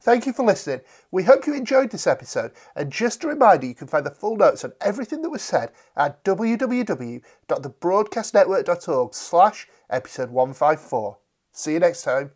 Thank 0.00 0.26
you 0.26 0.32
for 0.32 0.44
listening. 0.44 0.82
We 1.10 1.24
hope 1.24 1.44
you 1.46 1.54
enjoyed 1.54 1.90
this 1.90 2.06
episode. 2.06 2.52
And 2.74 2.90
just 2.90 3.22
a 3.24 3.28
reminder, 3.28 3.66
you 3.66 3.74
can 3.74 3.88
find 3.88 4.06
the 4.06 4.10
full 4.10 4.36
notes 4.36 4.64
on 4.64 4.72
everything 4.80 5.20
that 5.22 5.30
was 5.30 5.42
said 5.42 5.72
at 5.96 6.24
www.thebroadcastnetwork.org 6.24 9.14
slash 9.14 9.68
episode 9.90 10.30
154. 10.30 11.18
See 11.52 11.72
you 11.72 11.80
next 11.80 12.04
time. 12.04 12.30